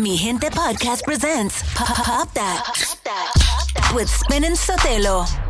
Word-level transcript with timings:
Mi 0.00 0.16
Gente 0.16 0.48
Podcast 0.50 1.04
presents 1.04 1.62
Pop, 1.74 1.94
Pop 1.94 2.32
That. 2.32 2.64
With 3.92 4.08
Spin 4.08 4.44
and 4.44 4.56
Sotelo. 4.56 5.49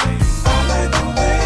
bass? 0.03 0.45
All 0.45 0.67
like 0.67 1.40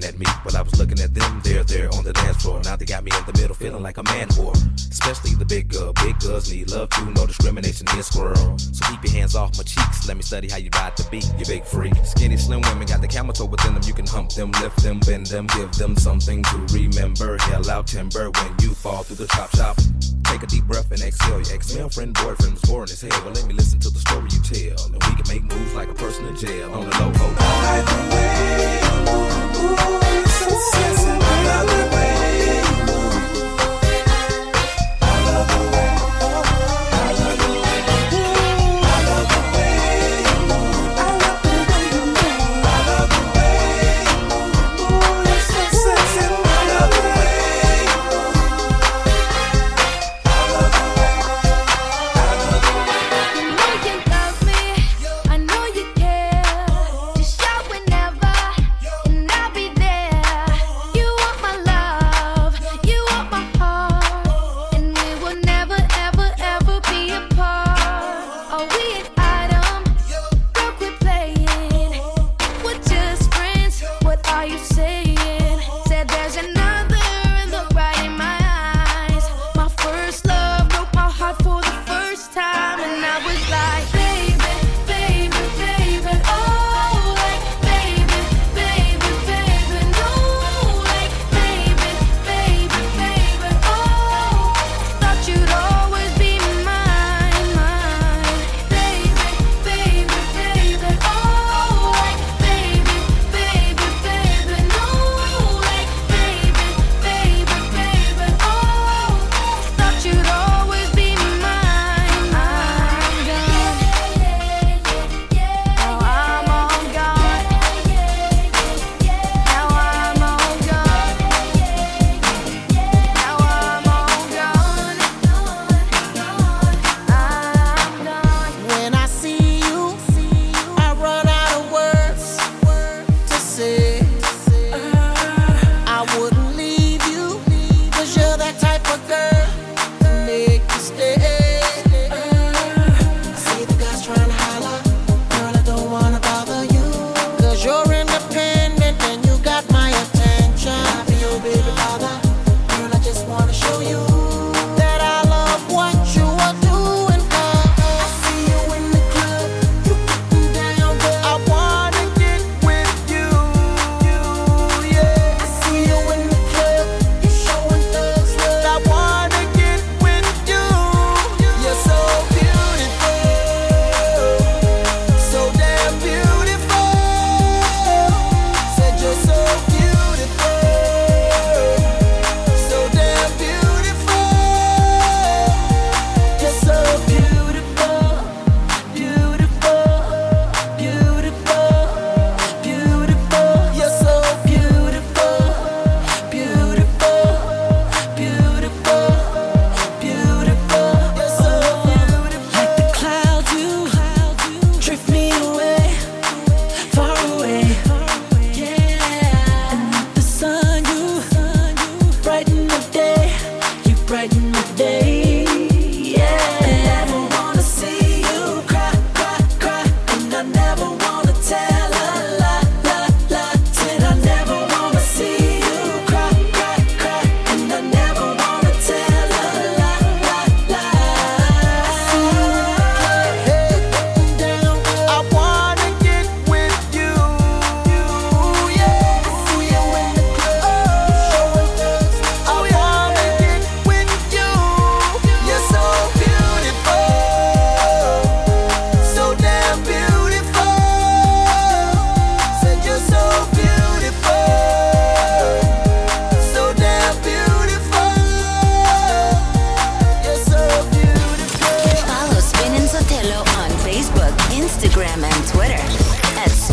looking 0.00 0.14
at 0.14 0.18
me. 0.18 0.26
But 0.44 0.54
I 0.54 0.62
was 0.62 0.78
looking 0.78 1.00
at 1.00 1.14
them. 1.14 1.40
They're 1.42 1.64
there 1.64 1.88
on 1.94 2.04
the 2.04 2.12
dance 2.12 2.42
floor. 2.42 2.60
Now 2.64 2.76
they 2.76 2.84
got 2.84 3.04
me 3.04 3.10
in 3.16 3.24
the 3.26 3.38
middle, 3.40 3.54
feeling 3.54 3.82
like 3.82 3.98
a 3.98 4.02
man 4.02 4.28
whore. 4.28 4.56
Especially 4.90 5.34
the 5.34 5.44
big 5.44 5.68
girl. 5.68 5.92
Big 6.04 6.18
girls 6.20 6.50
need 6.50 6.70
love 6.70 6.90
too. 6.90 7.10
No 7.12 7.26
discrimination 7.26 7.86
here, 7.88 8.02
squirrel. 8.02 8.58
So 8.58 8.86
keep 8.88 9.04
your 9.04 9.12
hands 9.12 9.34
off 9.34 9.56
my 9.56 9.64
cheeks. 9.64 10.08
Let 10.08 10.16
me 10.16 10.22
study 10.22 10.48
how 10.48 10.58
you 10.58 10.70
ride 10.74 10.96
the 10.96 11.06
beat. 11.10 11.30
You 11.38 11.46
big 11.46 11.64
freak. 11.64 11.94
Skinny, 12.04 12.36
slim 12.36 12.62
women 12.62 12.86
got 12.86 13.00
the 13.00 13.08
camel 13.08 13.32
toe 13.32 13.46
within 13.46 13.74
them. 13.74 13.82
You 13.84 13.94
can 13.94 14.06
hump 14.06 14.30
them, 14.32 14.52
lift 14.62 14.82
them, 14.82 15.00
bend 15.00 15.26
them, 15.26 15.46
give 15.48 15.72
them 15.72 15.96
something 15.96 16.42
to 16.42 16.56
remember. 16.72 17.36
Hell 17.38 17.70
out 17.70 17.86
timber 17.86 18.30
when 18.30 18.54
you 18.60 18.70
fall 18.70 19.02
through 19.02 19.16
the 19.16 19.26
chop 19.28 19.54
shop. 19.56 19.76
Take 20.30 20.42
a 20.44 20.46
deep 20.46 20.64
breath 20.64 20.90
and 20.92 21.02
exhale. 21.02 21.40
Your 21.40 21.54
ex-male 21.54 21.88
friend, 21.88 22.14
boyfriend 22.14 22.52
was 22.52 22.62
boring 22.62 22.90
as 22.90 23.00
hell. 23.00 23.10
Well, 23.24 23.32
let 23.32 23.46
me 23.46 23.54
listen 23.54 23.80
to 23.80 23.90
the 23.90 23.98
story 23.98 24.28
you 24.30 24.40
tell. 24.40 24.86
And 24.86 24.94
we 24.94 25.14
can 25.20 25.26
make 25.28 25.42
moves 25.42 25.74
like 25.74 25.88
a 25.88 25.94
person 25.94 26.24
in 26.26 26.36
jail 26.36 26.72
on 26.72 26.88
the 26.88 26.96
low. 26.98 27.12
Oh, 27.14 27.34
like 27.66 27.84
the 27.90 27.96
way 28.14 28.78
you 28.84 28.94
move. 29.10 30.30
So 30.30 30.50
sexy. 30.70 31.89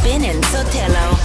spinning, 0.08 0.42
so 0.44 0.64
tell 0.72 0.96
'em. 0.96 1.17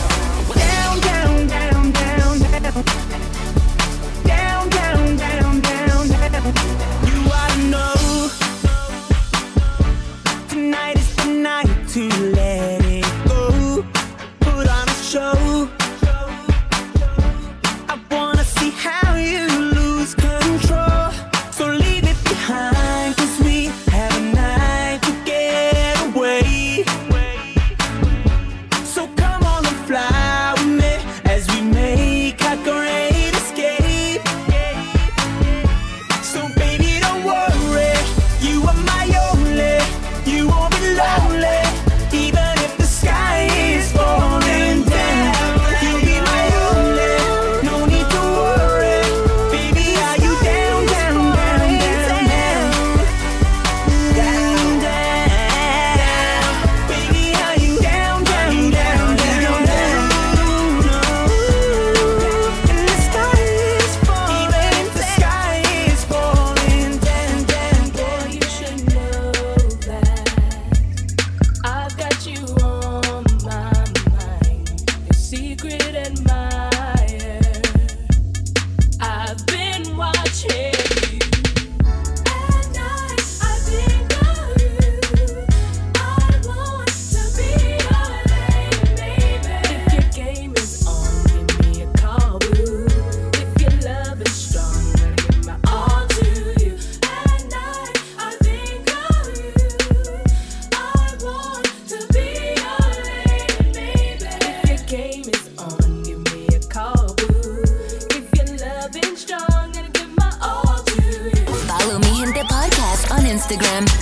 Instagram. 113.52 114.01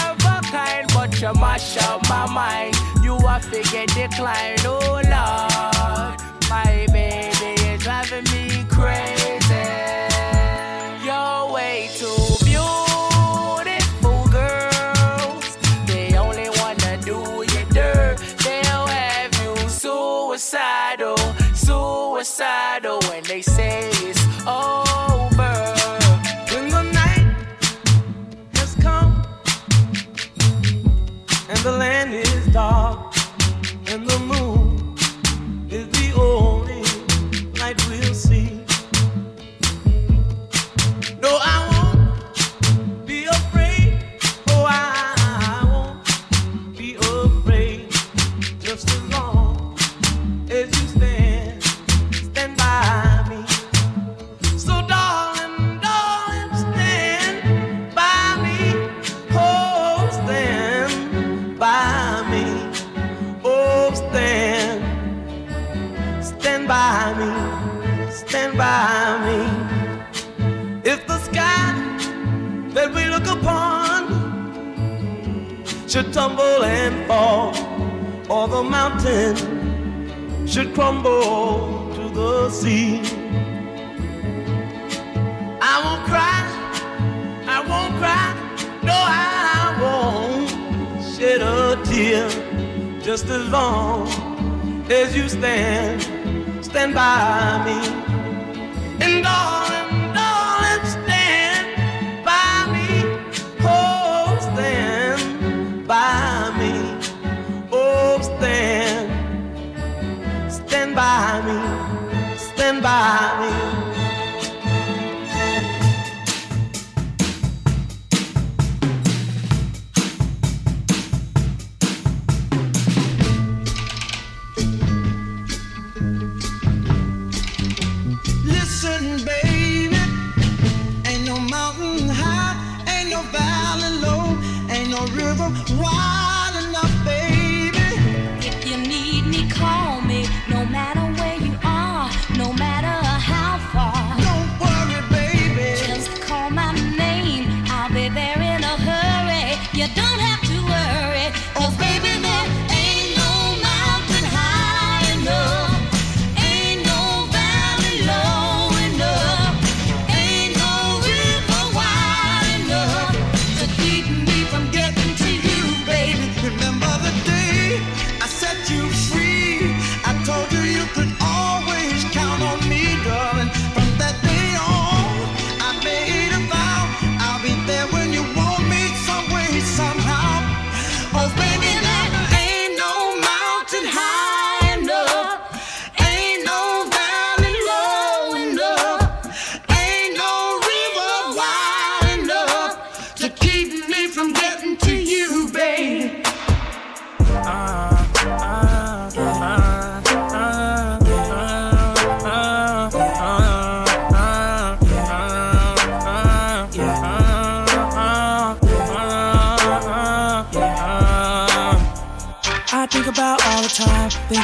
you 1.21 1.31
mash 1.35 1.77
up 1.77 2.01
my 2.09 2.25
mind. 2.33 2.75
You 3.03 3.13
are 3.13 3.39
figure 3.39 3.85
decline, 3.85 4.57
oh 4.65 5.01
Lord. 5.05 6.19
My 6.49 6.87
baby 6.91 7.61
is 7.61 7.83
driving 7.83 8.23
me 8.33 8.65
crazy. 8.67 9.69
You're 11.05 11.53
way 11.53 11.91
too 11.93 12.17
beautiful, 12.43 14.25
girl. 14.31 15.41
They 15.85 16.17
only 16.17 16.49
wanna 16.57 16.97
do 17.05 17.45
you 17.53 17.65
dirt. 17.69 18.17
They'll 18.43 18.87
have 18.87 19.31
you 19.43 19.69
suicidal, 19.69 21.17
suicidal 21.53 22.99
when 23.09 23.21
they 23.25 23.43
say 23.43 23.91
it's 23.91 24.25
over. 24.47 24.90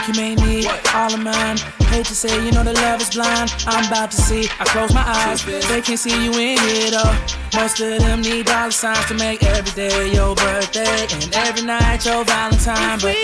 You 0.07 0.13
may 0.13 0.35
need 0.35 0.67
all 0.93 1.13
of 1.13 1.19
mine. 1.21 1.57
Hate 1.91 2.05
to 2.05 2.15
say, 2.15 2.33
you 2.45 2.51
know 2.53 2.63
the 2.63 2.71
love 2.71 3.01
is 3.01 3.09
blind. 3.09 3.53
I'm 3.67 3.85
about 3.87 4.11
to 4.11 4.17
see. 4.17 4.47
I 4.57 4.63
close 4.63 4.93
my 4.93 5.03
eyes, 5.05 5.43
they 5.43 5.81
can 5.81 5.97
see 5.97 6.23
you 6.23 6.31
in 6.31 6.57
it 6.61 6.93
all. 6.93 7.13
Most 7.59 7.81
of 7.81 7.99
them 7.99 8.21
need 8.21 8.45
dollar 8.45 8.71
signs 8.71 9.05
to 9.07 9.15
make 9.15 9.43
every 9.43 9.71
day 9.73 10.13
your 10.13 10.33
birthday 10.33 11.07
and 11.11 11.35
every 11.35 11.63
night 11.63 12.05
your 12.05 12.23
Valentine. 12.23 12.99
But 13.01 13.17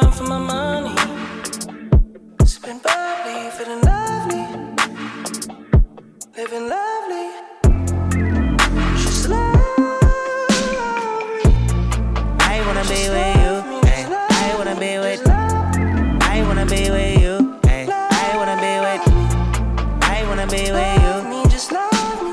run 0.00 0.12
for 0.12 0.24
my 0.24 0.38
money. 0.38 0.94
Sipping 2.44 2.80
bubbly, 2.84 3.50
feeling 3.56 3.82
lovely, 3.82 4.44
living 6.36 6.68
lovely. 6.74 7.26
She's 9.00 9.28
lovely. 9.28 9.54
I 12.40 12.56
wanna 12.66 12.84
be 12.92 13.02
with 13.14 13.36
you. 13.42 13.52
Eh. 13.88 14.04
I 14.30 14.54
wanna 14.58 14.76
be 14.84 14.98
with. 14.98 15.22
I 16.34 16.42
wanna 16.46 16.66
be 16.66 16.90
with 16.90 17.20
you. 17.22 17.34
Eh. 17.68 17.86
I 17.90 18.36
wanna 18.38 18.56
be 18.64 18.72
with. 18.84 19.02
I 20.02 20.24
wanna 20.28 20.46
be 20.46 20.72
with 20.76 21.02
you. 21.04 21.14
Me, 21.30 21.42
just 21.50 21.70
love 21.72 22.22
me. 22.22 22.32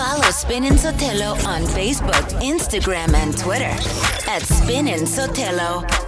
Follow 0.00 0.30
Spin 0.30 0.64
and 0.64 0.78
Sotelo 0.78 1.30
on 1.46 1.62
Facebook, 1.78 2.26
Instagram, 2.40 3.14
and 3.14 3.36
Twitter 3.38 3.74
at 4.28 4.42
Spin 4.42 4.88
and 4.88 5.06
Sotelo. 5.06 6.03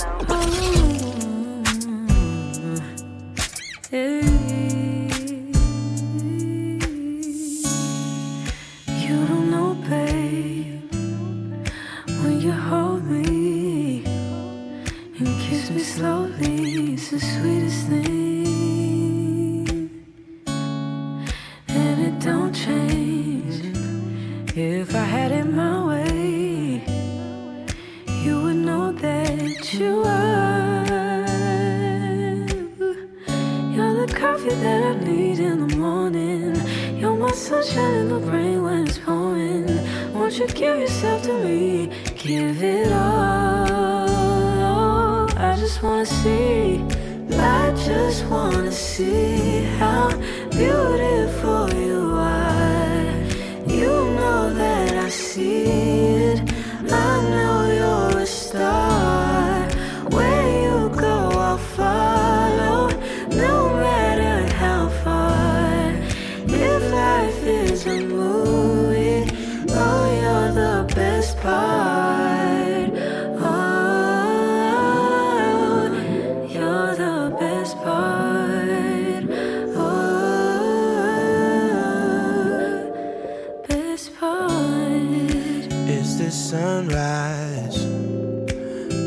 Sunrise 86.57 87.79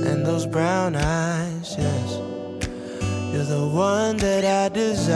and 0.10 0.20
those 0.26 0.46
brown 0.46 0.96
eyes, 0.96 1.76
yes. 1.78 2.10
You're 3.32 3.50
the 3.58 3.68
one 3.68 4.18
that 4.18 4.44
I 4.62 4.70
desire. 4.70 5.10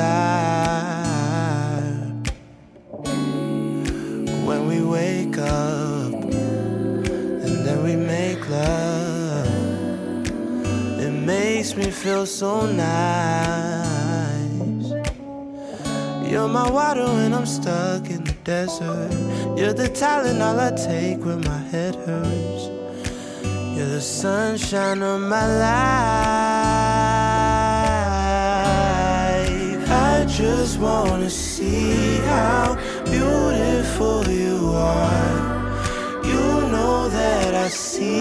When 4.50 4.62
we 4.68 4.80
wake 4.98 5.38
up 5.38 6.14
and 7.46 7.56
then 7.66 7.84
we 7.88 7.96
make 7.96 8.42
love, 8.50 9.48
it 11.06 11.16
makes 11.34 11.76
me 11.76 11.92
feel 11.92 12.26
so 12.26 12.66
nice. 12.66 13.94
You're 16.30 16.48
my 16.48 16.68
water 16.70 17.06
when 17.06 17.34
I'm 17.34 17.46
stuck 17.46 18.10
in 18.10 18.33
desert. 18.44 19.12
You're 19.58 19.74
the 19.74 19.90
Tylenol 19.90 20.60
I 20.60 20.72
take 20.76 21.24
when 21.26 21.42
my 21.42 21.58
head 21.72 21.96
hurts. 21.96 22.70
You're 23.76 23.88
the 23.88 24.02
sunshine 24.02 25.02
of 25.02 25.22
my 25.22 25.48
life. 25.48 25.84
I 29.90 30.26
just 30.28 30.80
wanna 30.80 31.30
see 31.30 32.18
how 32.32 32.78
beautiful 33.06 34.28
you 34.28 34.72
are. 34.76 36.22
You 36.24 36.68
know 36.74 37.10
that 37.10 37.54
I 37.56 37.68
see 37.70 38.20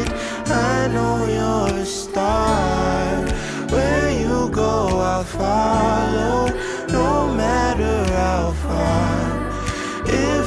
it. 0.00 0.08
I 0.46 0.88
know 0.88 1.26
you're 1.36 1.78
a 1.82 1.86
star. 1.86 3.24
Where 3.70 4.10
you 4.10 4.48
go, 4.50 5.00
I'll 5.00 5.24
follow. 5.24 6.50
No 6.88 7.32
matter 7.34 8.04
how 8.14 8.52
far. 8.64 9.25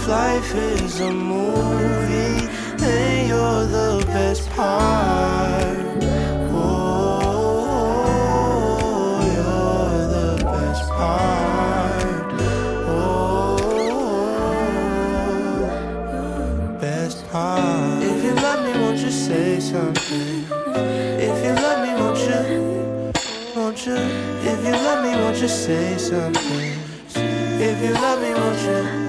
If 0.10 0.16
life 0.16 0.56
is 0.56 1.00
a 1.02 1.12
movie, 1.12 2.48
then 2.78 3.28
you're 3.28 3.66
the 3.66 4.04
best 4.08 4.50
part. 4.50 5.78
Oh, 6.52 7.62
you're 9.36 10.08
the 10.18 10.44
best 10.46 10.90
part. 10.90 12.42
Oh, 12.90 13.58
best 16.82 17.28
part. 17.30 18.02
If 18.02 18.24
you 18.24 18.34
love 18.34 18.66
me, 18.66 18.72
won't 18.82 18.98
you 18.98 19.12
say 19.12 19.60
something? 19.60 20.48
If 21.22 21.44
you 21.46 21.54
love 21.54 21.80
me, 21.86 21.94
won't 22.02 22.20
you? 22.30 22.44
Won't 23.56 23.86
you? 23.86 23.98
If 24.42 24.60
you 24.66 24.72
love 24.72 25.04
me, 25.06 25.12
won't 25.22 25.38
you 25.40 25.48
say 25.48 26.00
something? 26.00 26.74
If 27.14 27.84
you 27.84 27.94
love 27.94 28.20
me, 28.24 28.34
won't 28.34 28.60
you? 28.64 29.09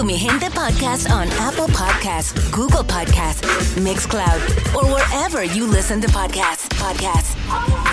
Tu 0.00 0.06
Mi 0.06 0.16
Gente 0.16 0.48
podcast 0.50 1.10
on 1.10 1.28
Apple 1.38 1.66
Podcasts, 1.66 2.32
Google 2.50 2.82
Podcasts, 2.82 3.42
Mixcloud, 3.76 4.40
or 4.74 4.86
wherever 4.86 5.44
you 5.44 5.66
listen 5.66 6.00
to 6.00 6.08
podcasts. 6.08 6.66
Podcasts. 6.78 7.89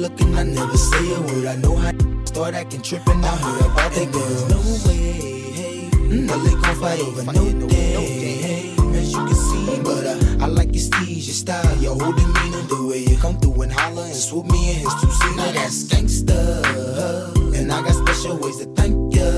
looking, 0.00 0.34
I 0.36 0.42
never 0.44 0.76
say 0.76 1.14
a 1.14 1.20
word. 1.20 1.46
I 1.46 1.56
know 1.56 1.76
how 1.76 1.92
to 1.92 2.26
start 2.26 2.54
acting 2.54 2.82
tripping. 2.82 3.22
I 3.24 3.36
heard 3.36 3.60
about 3.66 3.92
that 3.92 4.12
girl. 4.12 4.22
There's 4.22 4.48
no 4.50 4.88
way, 4.88 5.12
hey. 5.52 5.90
Mm, 5.92 6.26
no, 6.26 6.38
they 6.38 6.52
gon' 6.62 6.76
fight 6.80 7.00
over 7.00 7.24
no 7.32 7.68
day, 7.68 8.36
hey. 8.46 8.74
As 8.98 9.12
you 9.12 9.18
can 9.26 9.34
see, 9.34 9.80
but 9.82 10.06
uh, 10.06 10.44
I 10.44 10.46
like 10.46 10.72
your 10.74 10.82
steez, 10.84 11.26
your 11.28 11.34
style, 11.42 11.76
your 11.78 11.94
whole 11.98 12.12
demeanor, 12.12 12.62
the 12.72 12.86
way 12.88 12.98
you 13.04 13.16
come 13.18 13.38
through 13.40 13.62
and 13.62 13.72
holler 13.72 14.04
and 14.04 14.14
swoop 14.16 14.46
me 14.46 14.70
in 14.72 14.76
his 14.80 14.94
two 15.00 15.10
seater. 15.10 15.36
Now 15.36 15.52
that's 15.52 15.84
gangsta, 15.84 17.54
and 17.56 17.70
I 17.72 17.82
got 17.82 17.94
special 17.94 18.36
ways 18.38 18.56
to 18.58 18.66
thank 18.74 19.14
ya. 19.14 19.30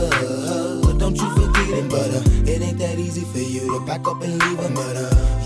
But 0.84 0.98
Don't 0.98 1.16
you 1.16 1.28
forget 1.34 1.68
it, 1.70 1.90
but 1.90 2.10
uh, 2.14 2.50
it 2.50 2.62
ain't 2.62 2.78
that 2.78 2.98
easy 2.98 3.22
for 3.22 3.38
you 3.38 3.78
to 3.78 3.84
back 3.84 4.06
up 4.06 4.22
and 4.22 4.38
leave 4.42 4.58
a 4.60 4.70
murder 4.70 5.41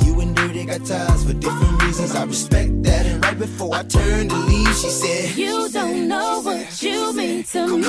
they 0.56 0.64
got 0.64 0.86
ties 0.86 1.24
for 1.24 1.34
different 1.34 1.82
reasons. 1.82 2.14
I 2.14 2.24
respect 2.24 2.82
that. 2.84 3.04
And 3.04 3.22
right 3.22 3.38
before 3.38 3.74
I 3.74 3.82
turned 3.82 4.30
to 4.30 4.36
leave, 4.36 4.74
she 4.74 4.88
said, 4.88 5.36
You 5.36 5.68
don't 5.68 6.08
know 6.08 6.40
what 6.42 6.82
you 6.82 7.12
mean 7.12 7.44
to 7.44 7.76
me. 7.76 7.86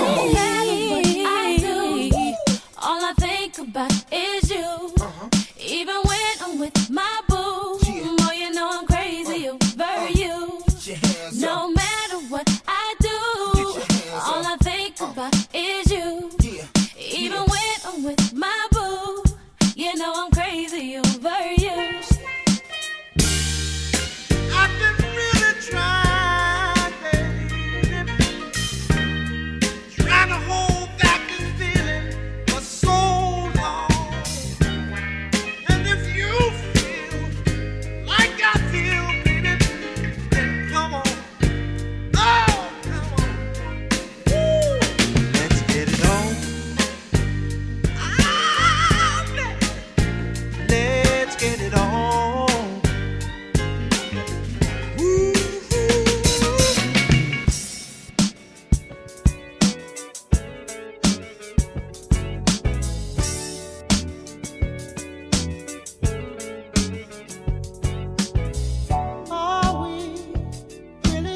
I 1.26 1.58
do. 1.60 2.12
All 2.78 3.02
I 3.04 3.14
think 3.18 3.58
about 3.60 3.94
is 4.12 4.52
you. 4.52 4.92
Uh-huh. 5.00 5.30
Even 5.60 5.96
when 5.96 6.34
I'm 6.42 6.60
with 6.60 6.87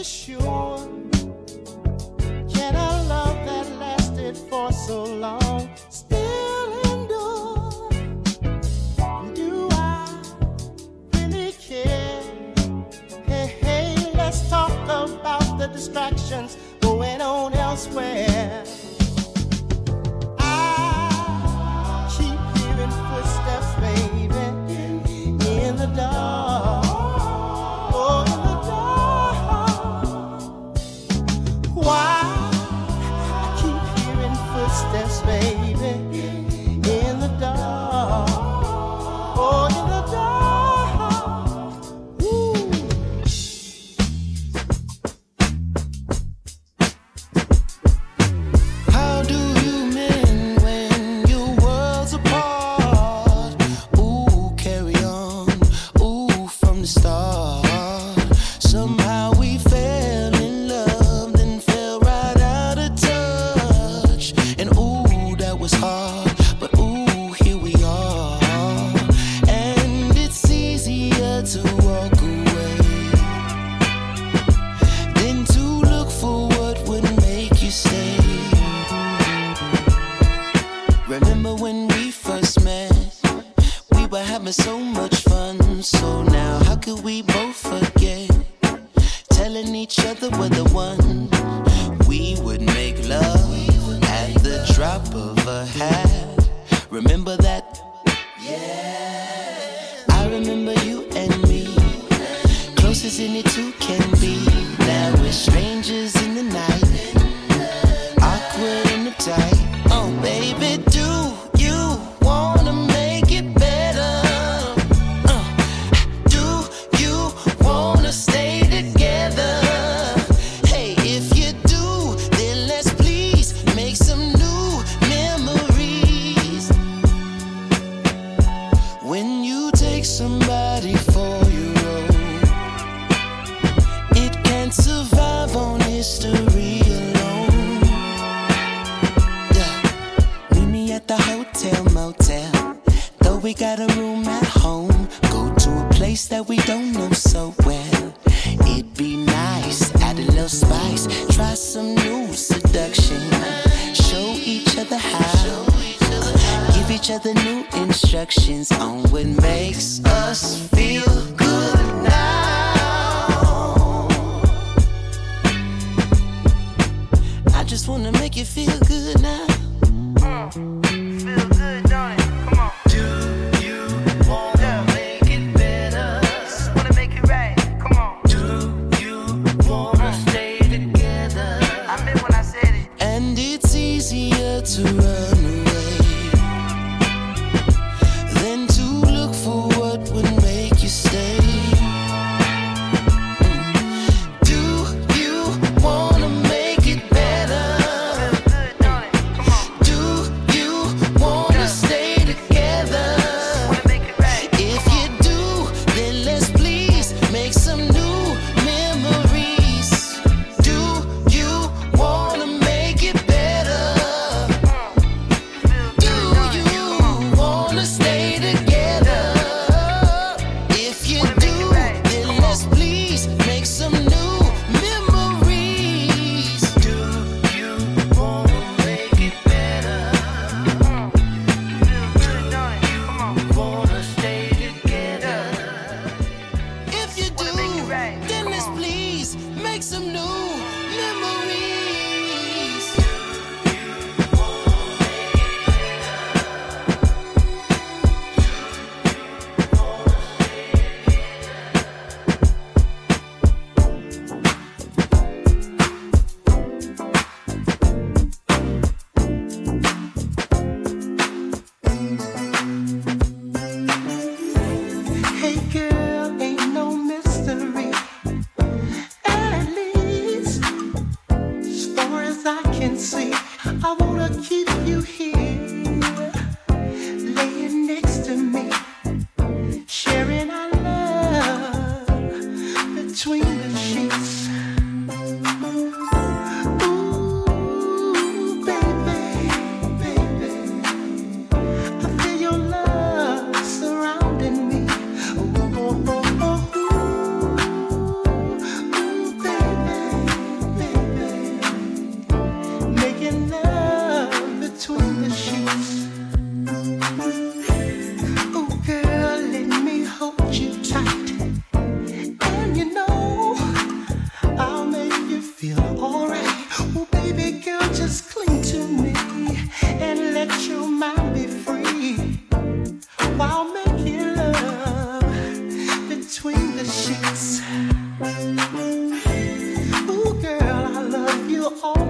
sure. 0.03 0.87
Can 2.53 2.75
a 2.75 3.03
love 3.07 3.35
that 3.45 3.67
lasted 3.79 4.37
for 4.37 4.71
so 4.71 5.03
long? 5.03 5.40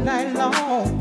Night 0.03 0.33
long. 0.33 1.00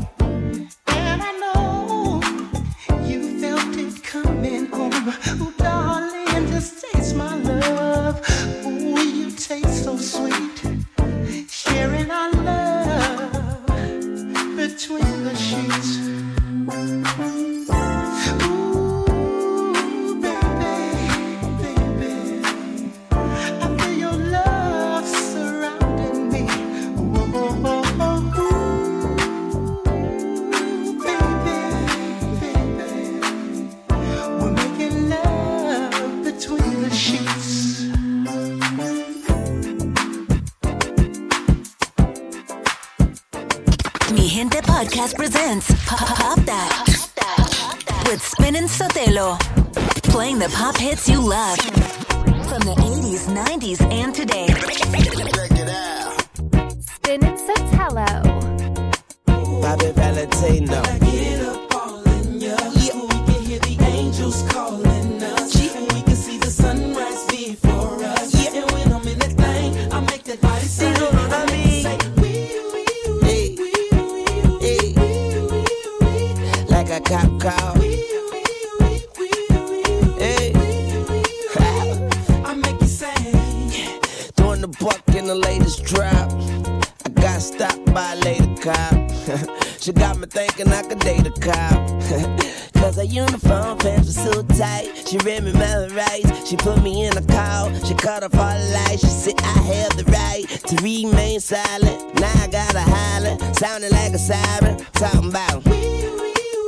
She 96.51 96.57
put 96.57 96.83
me 96.83 97.05
in 97.05 97.15
a 97.15 97.21
call. 97.21 97.73
She 97.85 97.93
cut 97.93 98.23
off 98.23 98.35
all 98.35 98.53
the 98.53 98.73
lights. 98.73 98.99
She 98.99 99.07
said 99.07 99.35
I 99.39 99.57
have 99.71 99.95
the 99.95 100.03
right 100.11 100.43
to 100.67 100.75
remain 100.83 101.39
silent. 101.39 102.19
Now 102.19 102.29
I 102.43 102.47
gotta 102.47 102.81
holler, 102.81 103.37
sounding 103.53 103.89
like 103.91 104.11
a 104.11 104.17
siren. 104.17 104.75
Talking 104.91 105.29
about. 105.29 105.65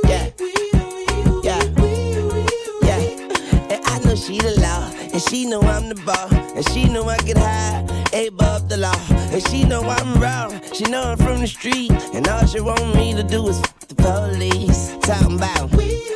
Yeah. 0.08 0.30
Yeah. 1.42 1.62
Yeah. 2.80 3.00
And 3.68 3.84
I 3.84 3.98
know 4.06 4.16
she 4.16 4.38
the 4.38 4.58
law. 4.58 4.90
And 5.12 5.20
she 5.20 5.44
know 5.44 5.60
I'm 5.60 5.90
the 5.90 5.96
ball. 5.96 6.32
And 6.56 6.66
she 6.70 6.88
know 6.88 7.06
I 7.06 7.18
get 7.18 7.36
high, 7.36 7.80
above 8.26 8.70
the 8.70 8.78
law. 8.78 8.96
And 9.10 9.46
she 9.48 9.64
know 9.64 9.82
I'm 9.82 10.18
wrong. 10.18 10.62
She 10.72 10.84
know 10.84 11.02
I'm 11.02 11.18
from 11.18 11.40
the 11.40 11.46
street. 11.46 11.92
And 12.14 12.26
all 12.26 12.46
she 12.46 12.60
want 12.60 12.96
me 12.96 13.12
to 13.12 13.22
do 13.22 13.46
is 13.48 13.60
f- 13.60 13.88
the 13.88 13.96
police. 13.96 14.96
Talking 15.02 15.36
about. 15.36 16.13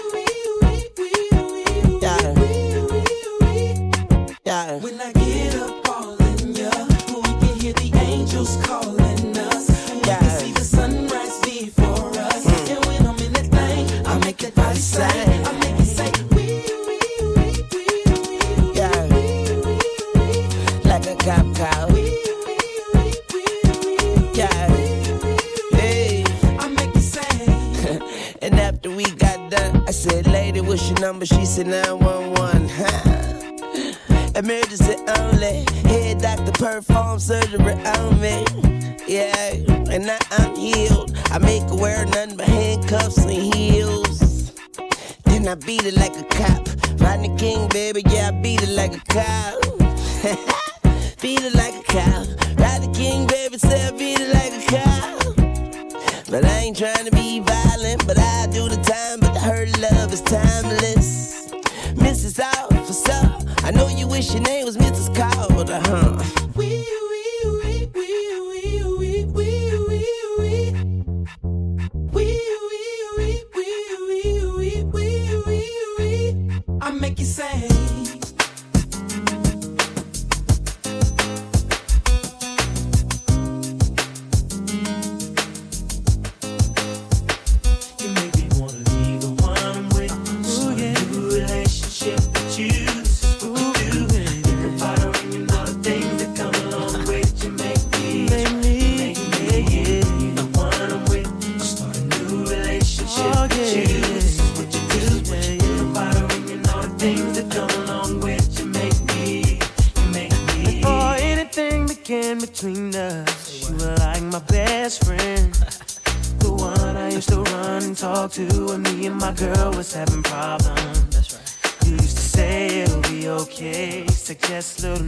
Suggest 124.48 124.82
little 124.82 125.04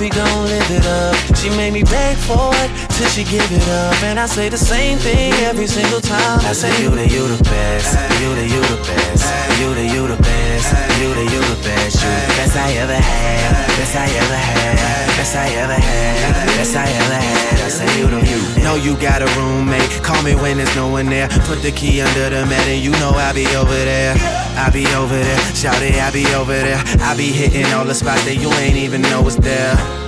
we 0.00 0.08
gon' 0.08 0.44
live 0.44 0.70
it 0.70 0.86
up. 0.86 1.16
She 1.36 1.50
made 1.50 1.72
me 1.72 1.82
beg 1.82 2.16
for 2.16 2.50
it 2.62 2.70
till 2.94 3.08
she 3.08 3.24
give 3.24 3.50
it 3.50 3.66
up. 3.68 4.02
And 4.04 4.18
I 4.18 4.26
say 4.26 4.48
the 4.48 4.58
same 4.58 4.98
thing 4.98 5.32
every 5.44 5.66
single 5.66 6.00
time. 6.00 6.40
I 6.46 6.52
say 6.52 6.70
you 6.82 6.90
the 6.90 7.06
you 7.08 7.26
the 7.26 7.42
best, 7.44 7.98
you 8.22 8.34
the 8.34 8.46
you 8.46 8.62
the 8.62 8.78
best, 8.86 9.26
you 9.58 9.74
the 9.74 9.84
you 9.86 10.06
the 10.06 10.16
best, 10.22 10.68
you 11.00 11.14
the 11.14 11.24
you 11.26 11.40
the 11.40 11.58
best, 11.62 11.96
you 12.02 12.10
best 12.38 12.56
I 12.56 12.72
ever 12.78 12.94
had, 12.94 13.66
best 13.78 13.96
I 13.96 14.06
ever 14.22 14.38
had, 14.38 14.76
best 15.18 15.36
I 15.36 15.48
ever 15.62 15.74
had, 15.74 16.46
best 16.56 16.76
I 16.76 16.86
ever 16.86 17.18
had. 17.18 17.60
I 17.60 17.68
say 17.68 17.98
you 17.98 18.06
the 18.06 18.20
you. 18.22 18.62
Know 18.62 18.76
you 18.76 18.96
got 18.96 19.22
a 19.22 19.26
roommate, 19.38 19.90
call 20.02 20.22
me 20.22 20.34
when 20.34 20.58
there's 20.58 20.74
no 20.76 20.88
one 20.88 21.06
there. 21.06 21.28
Put 21.50 21.62
the 21.62 21.72
key 21.72 22.00
under 22.00 22.30
the 22.30 22.46
mat 22.46 22.66
and 22.68 22.82
you 22.82 22.92
know 22.92 23.12
I'll 23.14 23.34
be 23.34 23.46
over 23.56 23.74
there. 23.74 24.47
I 24.58 24.70
be 24.70 24.84
over 24.94 25.14
there, 25.14 25.38
shout 25.54 25.80
it, 25.82 25.94
I 25.94 26.10
be 26.10 26.26
over 26.34 26.52
there. 26.52 26.82
I 27.00 27.16
be 27.16 27.30
hitting 27.30 27.72
all 27.72 27.84
the 27.84 27.94
spots 27.94 28.24
that 28.24 28.34
you 28.36 28.50
ain't 28.54 28.76
even 28.76 29.02
know 29.02 29.22
was 29.22 29.36
there. 29.36 30.07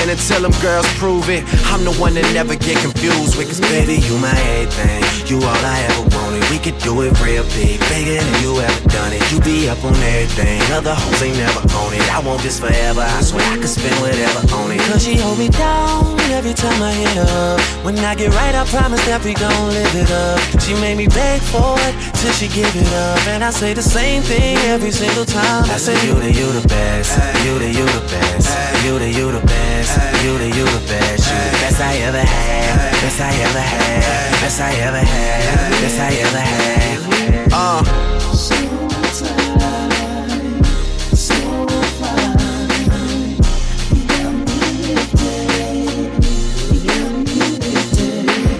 And 0.00 0.10
until 0.10 0.42
them 0.42 0.54
girls 0.62 0.86
prove 0.94 1.28
it, 1.28 1.42
I'm 1.72 1.84
the 1.84 1.92
one 1.98 2.14
that 2.14 2.26
never 2.32 2.54
get 2.54 2.78
confused 2.78 3.36
with. 3.36 3.48
Cause 3.48 3.60
baby, 3.60 3.98
you 4.06 4.16
my 4.18 4.30
everything. 4.56 5.02
You 5.26 5.36
all 5.42 5.62
I 5.64 5.78
ever 5.90 6.04
wanted. 6.16 6.42
We 6.50 6.58
could 6.58 6.78
do 6.78 7.02
it 7.02 7.12
real 7.20 7.44
big, 7.52 7.82
bigger 7.90 8.16
than 8.16 8.34
you 8.42 8.56
ever 8.60 8.82
done 8.88 9.12
it. 9.12 9.20
You 9.30 9.40
be 9.40 9.68
up 9.68 9.82
on 9.84 9.94
everything. 9.94 10.62
Other 10.72 10.94
hoes 10.94 11.22
ain't 11.22 11.36
never 11.36 11.60
on 11.82 11.92
it. 11.92 12.02
I 12.14 12.20
want 12.20 12.42
this 12.42 12.58
forever. 12.58 13.02
I 13.02 13.20
swear 13.20 13.44
I 13.52 13.56
could 13.58 13.68
spend 13.68 13.98
whatever 14.00 14.40
on 14.54 14.70
it. 14.72 14.80
Cause 14.88 15.04
she 15.04 15.16
hold 15.16 15.38
me 15.38 15.48
down 15.50 16.18
every 16.30 16.54
time 16.54 16.80
I 16.82 16.92
hit 16.92 17.18
up. 17.18 17.60
When 17.84 17.98
I 17.98 18.14
get 18.14 18.32
right, 18.34 18.54
I 18.54 18.64
promise 18.66 19.04
that 19.06 19.24
we 19.24 19.34
gon' 19.34 19.68
live 19.68 19.94
it 19.94 20.10
up. 20.10 20.38
She 20.62 20.74
made 20.74 20.96
me 20.96 21.08
beg 21.08 21.42
for 21.42 21.74
it 21.88 21.94
till 22.14 22.32
she 22.32 22.48
give 22.48 22.70
it 22.74 22.90
up. 22.92 23.18
And 23.28 23.42
I 23.42 23.50
say 23.50 23.74
the 23.74 23.82
same 23.82 24.22
thing 24.22 24.56
every 24.72 24.90
single 24.90 25.24
time. 25.24 25.64
I 25.68 25.76
say, 25.76 25.94
You 26.06 26.14
the, 26.14 26.32
you 26.32 26.48
the 26.52 26.66
best. 26.68 27.18
You 27.44 27.58
the, 27.58 27.68
you 27.68 27.84
the 27.84 28.04
best. 28.08 28.48
You 28.84 28.98
the, 28.98 29.10
you 29.10 29.32
the 29.32 29.44
best. 29.46 29.87
You 30.22 30.36
the, 30.36 30.46
you 30.46 30.64
the 30.64 30.80
best. 30.86 31.30
You 31.30 31.38
the 31.38 31.50
best 31.62 31.80
I 31.80 31.96
ever 32.08 32.20
had. 32.20 32.92
Best 33.00 33.20
I 33.20 33.32
ever 33.46 33.60
had. 33.60 34.40
Best 34.40 34.60
I 34.60 34.74
ever 34.74 34.98
had. 34.98 35.70
Best 35.80 35.98
I 35.98 36.12
ever 36.24 36.38
had. 36.38 37.52
Uh. 37.52 37.82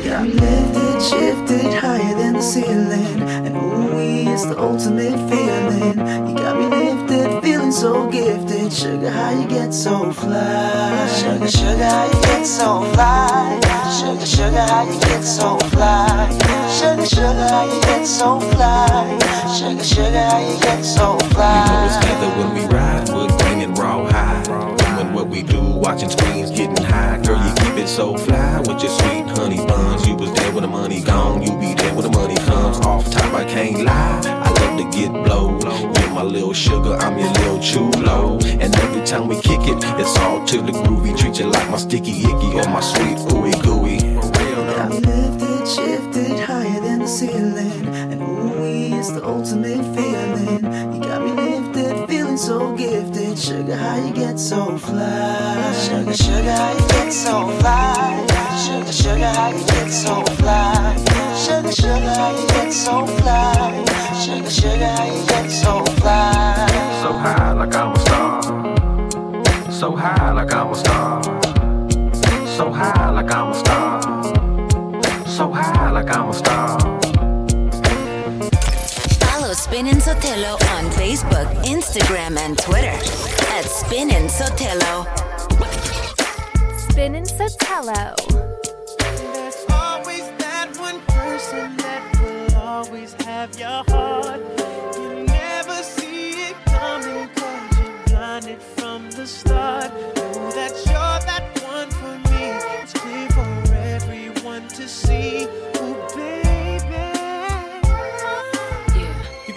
Got 0.04 0.28
gifted. 8.68 8.88
Sugar, 8.88 9.10
how 9.10 9.30
you 9.30 9.48
get 9.48 9.72
so 9.72 10.12
fly? 10.12 11.08
Sugar, 11.08 11.48
sugar, 11.48 11.84
how 11.84 12.06
you 12.06 12.20
get 12.22 12.46
so 12.46 12.82
fly? 12.92 13.60
Sugar, 13.98 14.26
sugar, 14.26 14.60
how 14.60 14.84
you 14.84 15.00
get 15.00 15.22
so 15.22 15.58
fly? 15.70 16.28
Sugar, 16.78 17.06
sugar, 17.06 17.48
how 17.48 17.64
you 17.64 17.80
get 17.82 18.06
so 18.06 18.40
fly? 18.40 19.18
Sugar, 19.58 19.84
sugar, 19.84 20.22
how 20.22 20.38
you 20.38 20.60
get 20.60 20.84
so 20.84 21.12
You 21.12 21.18
know 21.18 21.34
fly? 21.34 21.86
it's 21.86 21.96
together 21.96 22.28
when 22.38 22.54
we 22.54 22.74
ride, 22.74 23.08
wood 23.10 23.30
banging 23.38 23.74
raw 23.74 24.06
high. 24.10 24.42
Doing 24.96 25.12
what 25.12 25.28
we 25.28 25.42
do, 25.42 25.60
watching 25.60 26.10
screens, 26.10 26.50
getting 26.50 26.84
high. 26.84 27.20
Girl, 27.24 27.42
you 27.44 27.54
keep 27.54 27.76
it 27.76 27.88
so 27.88 28.16
fly 28.16 28.58
with 28.60 28.82
your 28.82 28.92
sweet 28.92 29.26
honey 29.38 29.64
buns. 29.66 30.06
You 30.06 30.14
was 30.16 30.32
there 30.34 30.52
when 30.52 30.62
the 30.62 30.68
money 30.68 31.00
gone, 31.02 31.42
you 31.42 31.52
be 31.58 31.74
there 31.74 31.94
when 31.94 32.04
the 32.10 32.16
money 32.18 32.36
comes. 32.36 32.78
Off 32.80 33.10
top, 33.10 33.32
I 33.34 33.44
can't 33.44 33.82
lie. 33.84 34.20
I 34.24 34.50
love 34.60 34.78
to 34.78 34.98
get 34.98 35.12
blow. 35.24 35.47
Little 36.24 36.52
sugar, 36.52 36.94
I'm 36.96 37.18
your 37.18 37.30
little 37.32 37.58
chulo. 37.58 38.38
And 38.60 38.74
every 38.76 39.04
time 39.06 39.28
we 39.28 39.36
kick 39.40 39.60
it, 39.62 39.82
it's 39.98 40.18
all 40.18 40.44
to 40.46 40.60
the 40.60 40.72
groovy. 40.72 41.16
Treat 41.18 41.38
you 41.38 41.46
like 41.46 41.70
my 41.70 41.78
sticky 41.78 42.20
icky 42.20 42.58
or 42.58 42.68
my 42.68 42.80
sweet 42.80 43.18
ooey 43.32 43.54
gooey. 43.62 43.98
Got 44.76 44.90
me 44.90 45.00
lifted, 45.00 45.66
shifted 45.66 46.38
higher 46.40 46.80
than 46.80 46.98
the 47.00 47.08
ceiling. 47.08 47.88
And 48.12 48.22
ooh, 48.22 48.98
it's 48.98 49.10
the 49.10 49.24
ultimate 49.24 49.82
feeling. 49.96 50.64
You 50.94 51.00
got 51.00 51.22
me 51.22 51.32
lifted, 51.32 52.08
feeling 52.08 52.36
so 52.36 52.76
gifted. 52.76 53.27
Sugar, 53.38 53.76
how 53.76 54.04
you 54.04 54.12
get 54.12 54.36
so 54.36 54.76
fly? 54.78 55.72
Sugar, 55.72 56.12
sugar, 56.12 56.50
how 56.50 56.72
you 56.72 56.88
get 56.88 57.12
so 57.12 57.46
fly? 57.60 58.26
Sugar, 58.66 58.92
sugar, 58.92 59.26
how 59.26 59.50
you 59.50 59.64
get 59.64 59.90
so 59.92 60.24
fly? 60.24 60.96
Sugar, 61.38 61.70
sugar, 61.70 62.14
how 62.18 62.36
you 62.36 62.48
get 62.48 62.72
so 62.72 63.06
fly? 63.06 63.84
Sugar, 64.20 64.50
sugar, 64.50 64.86
how 64.86 65.04
you 65.06 65.26
get 65.26 65.50
so 65.52 65.84
fly? 66.00 66.66
So 67.00 67.12
high 67.12 67.52
like 67.52 67.74
I'm 67.76 67.92
a 67.92 67.98
star. 68.00 68.42
So 69.70 69.94
high 69.94 70.32
like 70.32 70.52
I'm 70.52 70.72
a 70.72 70.74
star. 70.74 71.22
So 72.56 72.72
high 72.72 73.10
like 73.10 73.30
I'm 73.30 73.52
a 73.52 73.54
star. 73.54 74.02
So 75.26 75.52
high 75.52 75.90
like 75.92 76.10
I'm 76.10 76.28
a 76.28 76.34
star. 76.34 76.80
Follow 79.20 79.52
Spin 79.52 79.86
Sotelo 79.86 80.54
on 80.74 80.90
Facebook, 80.90 81.48
Instagram, 81.64 82.36
and 82.36 82.58
Twitter 82.58 83.27
at 83.58 83.64
Spin 83.64 84.08
Sotelo. 84.28 85.04
Spin 86.78 87.16
and 87.16 87.26
Sotelo. 87.26 88.14
There's 89.32 89.64
always 89.68 90.26
that 90.38 90.68
one 90.78 91.00
person 91.06 91.76
that 91.78 92.02
will 92.22 92.56
always 92.56 93.14
have 93.24 93.58
your 93.58 93.82
heart. 93.88 94.40
You 94.96 95.24
never 95.24 95.82
see 95.82 96.50
it 96.50 96.56
coming 96.66 97.28
cause 97.34 97.78
you're 97.80 98.02
blinded 98.06 98.62
from 98.62 99.10
the 99.10 99.26
start. 99.26 99.90
Know 100.14 100.50
that 100.52 100.74
you're 100.86 101.20
that 101.30 101.44
one 101.74 101.90
for 101.90 102.14
me. 102.30 102.44
It's 102.80 102.92
clear 102.92 103.28
for 103.30 103.74
everyone 103.74 104.68
to 104.68 104.86
see. 104.88 105.67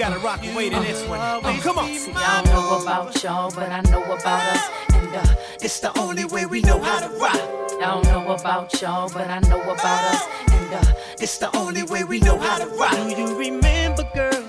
Gotta 0.02 0.20
rock 0.22 0.44
and 0.44 0.56
wait 0.56 0.74
in 0.74 0.82
this 0.82 1.08
one. 1.08 1.20
Oh, 1.22 1.60
come 1.62 1.78
on. 1.78 1.88
See, 1.94 2.12
I 2.16 2.42
don't 2.42 2.54
know 2.54 2.82
about 2.82 3.24
y'all, 3.24 3.52
but 3.52 3.70
I 3.70 3.82
know 3.82 4.04
about 4.04 4.42
us. 4.56 4.70
And 4.96 5.16
uh, 5.16 5.36
It's 5.62 5.80
the 5.80 5.96
only 6.00 6.26
way 6.26 6.48
we 6.48 6.62
know 6.62 6.82
how 6.82 7.02
to 7.02 7.10
rock. 7.20 7.36
I 7.36 7.78
don't 7.82 8.06
know 8.06 8.34
about 8.34 8.82
y'all, 8.82 9.12
but 9.14 9.30
I 9.30 9.38
know 9.42 9.62
about 9.62 10.16
us. 10.16 10.28
And 10.54 10.74
uh, 10.74 10.94
It's 11.20 11.38
the 11.38 11.56
only 11.56 11.84
way 11.84 12.04
we 12.04 12.20
know 12.20 12.40
how 12.40 12.58
to 12.58 12.66
rock. 12.78 12.94
Do 12.94 13.12
you 13.12 13.38
remember, 13.38 14.10
girl? 14.16 14.44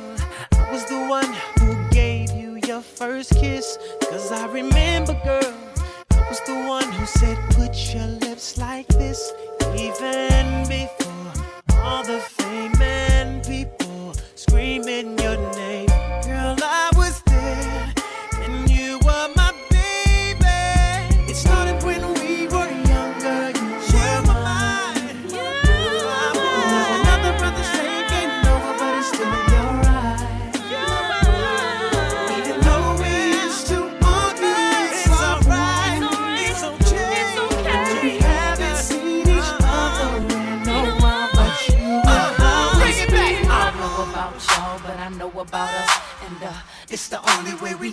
I 0.53 0.73
was 0.73 0.87
the 0.87 1.05
one 1.07 1.31
who 1.61 1.91
gave 1.91 2.33
you 2.33 2.59
your 2.67 2.81
first 2.81 3.35
kiss. 3.35 3.77
Cause 4.09 4.33
I 4.33 4.47
remember, 4.47 5.13
girl, 5.23 5.55
I 6.13 6.29
was 6.31 6.41
the 6.47 6.65
one 6.67 6.91
who 6.93 7.05
said, 7.05 7.37
put 7.51 7.77
your 7.93 8.07
lips 8.27 8.57
like 8.57 8.89
this. 8.89 9.35
Even 9.77 10.67
before 10.67 11.02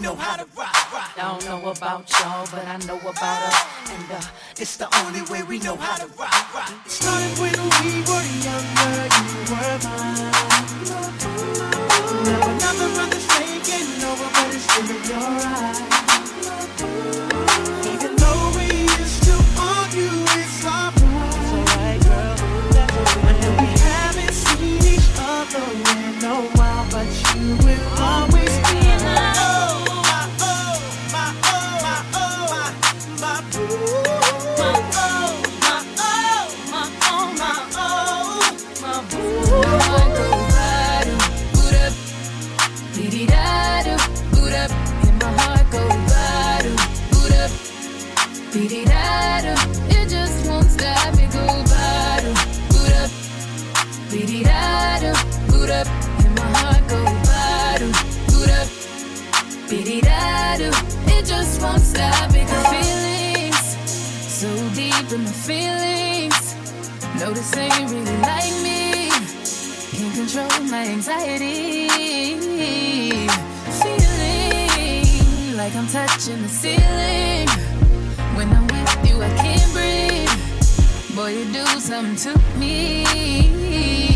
know 0.10 0.16
how 0.16 0.36
to 0.38 0.46
rock. 0.58 0.94
rock. 0.94 1.12
I 1.18 1.22
don't 1.22 1.46
know 1.46 1.70
about 1.70 2.10
y'all, 2.20 2.48
but 2.52 2.66
I 2.66 2.78
know 2.88 2.98
about 2.98 3.42
us. 3.50 3.58
And 3.94 4.12
uh, 4.12 4.22
It's 4.58 4.76
the 4.78 4.88
only 5.06 5.22
way 5.32 5.44
we 5.44 5.60
know 5.60 5.76
how 5.76 5.98
to 5.98 6.08
rock. 6.18 6.54
rock. 6.56 6.72
It 6.86 6.92
started 6.92 7.38
when 7.38 7.54
we 7.78 7.92
were 8.10 8.28
younger, 8.48 8.96
you 9.22 9.38
were 9.52 9.78
mine. 9.86 10.80
Now 12.26 12.42
another 12.50 12.90
brother's 12.96 13.28
taking 13.28 14.04
over, 14.10 14.30
but 14.34 14.56
it's 14.56 14.64
still 14.66 14.90
in 14.90 15.04
your 15.10 15.46
eyes. 15.46 15.99
Anxiety. 71.00 71.88
Feeling 73.80 75.56
like 75.56 75.74
I'm 75.74 75.88
touching 75.88 76.42
the 76.42 76.50
ceiling 76.50 77.48
when 78.36 78.50
I'm 78.52 78.68
with 78.68 79.10
you, 79.10 79.22
I 79.22 79.30
can't 79.38 79.72
breathe. 79.72 81.16
Boy, 81.16 81.38
you 81.38 81.46
do 81.54 81.66
something 81.80 82.18
to 82.18 82.38
me. 82.60 84.09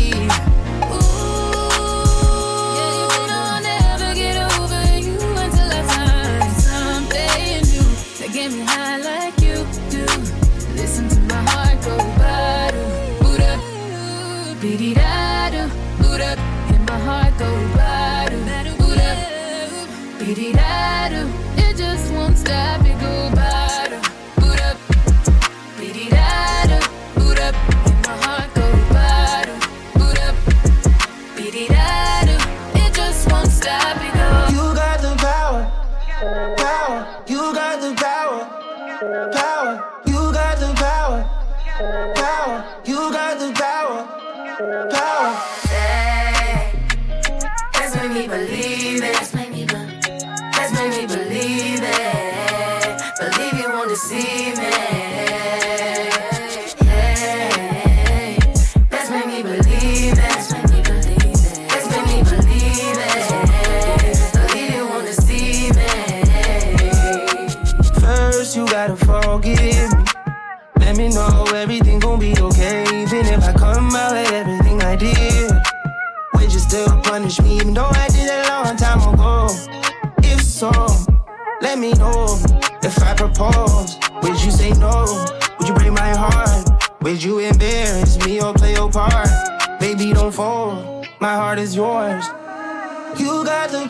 Boo-da, 20.52 21.08
be-dee-da-do. 21.08 21.28
It 21.56 21.76
just 21.76 22.12
won't 22.12 22.36
stop, 22.36 22.83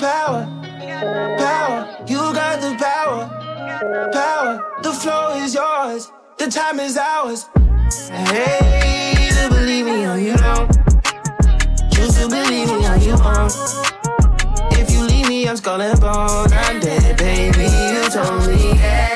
power, 0.05 0.44
power. 1.38 1.96
You 2.07 2.18
got 2.34 2.61
the 2.61 2.76
power, 2.76 3.24
power. 4.12 4.80
The 4.82 4.92
flow 4.92 5.34
is 5.42 5.55
yours. 5.55 6.12
The 6.36 6.50
time 6.50 6.78
is 6.78 6.98
ours. 6.98 7.46
Hey, 8.11 9.30
to 9.30 9.48
believe 9.48 9.86
me 9.86 10.05
or 10.05 10.18
you 10.18 10.36
don't. 10.36 10.68
Choose 11.90 12.14
to 12.18 12.28
believe 12.28 12.68
me 12.68 12.86
or 12.86 12.96
you 12.96 13.16
won't. 13.24 13.55
If 14.78 14.90
you 14.90 15.07
leave 15.07 15.26
me, 15.26 15.48
I'm 15.48 15.57
skull 15.57 15.80
and 15.80 15.98
bone. 15.98 16.52
I'm 16.52 16.80
dead, 16.80 17.16
baby. 17.16 17.64
You 17.94 18.02
told 18.11 18.46
me. 18.48 18.74
Let's 18.82 19.13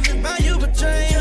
Let 0.00 0.14
me 0.14 0.22
you 0.40 0.56
a 0.56 1.19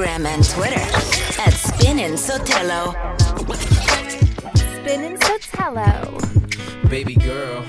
Instagram, 0.00 0.26
and 0.26 0.44
Twitter 0.48 0.80
at 1.42 1.52
Spin 1.52 1.98
Sotelo. 2.14 2.94
Spinning 4.56 5.16
Sotelo. 5.18 6.88
Baby 6.88 7.14
girl, 7.16 7.64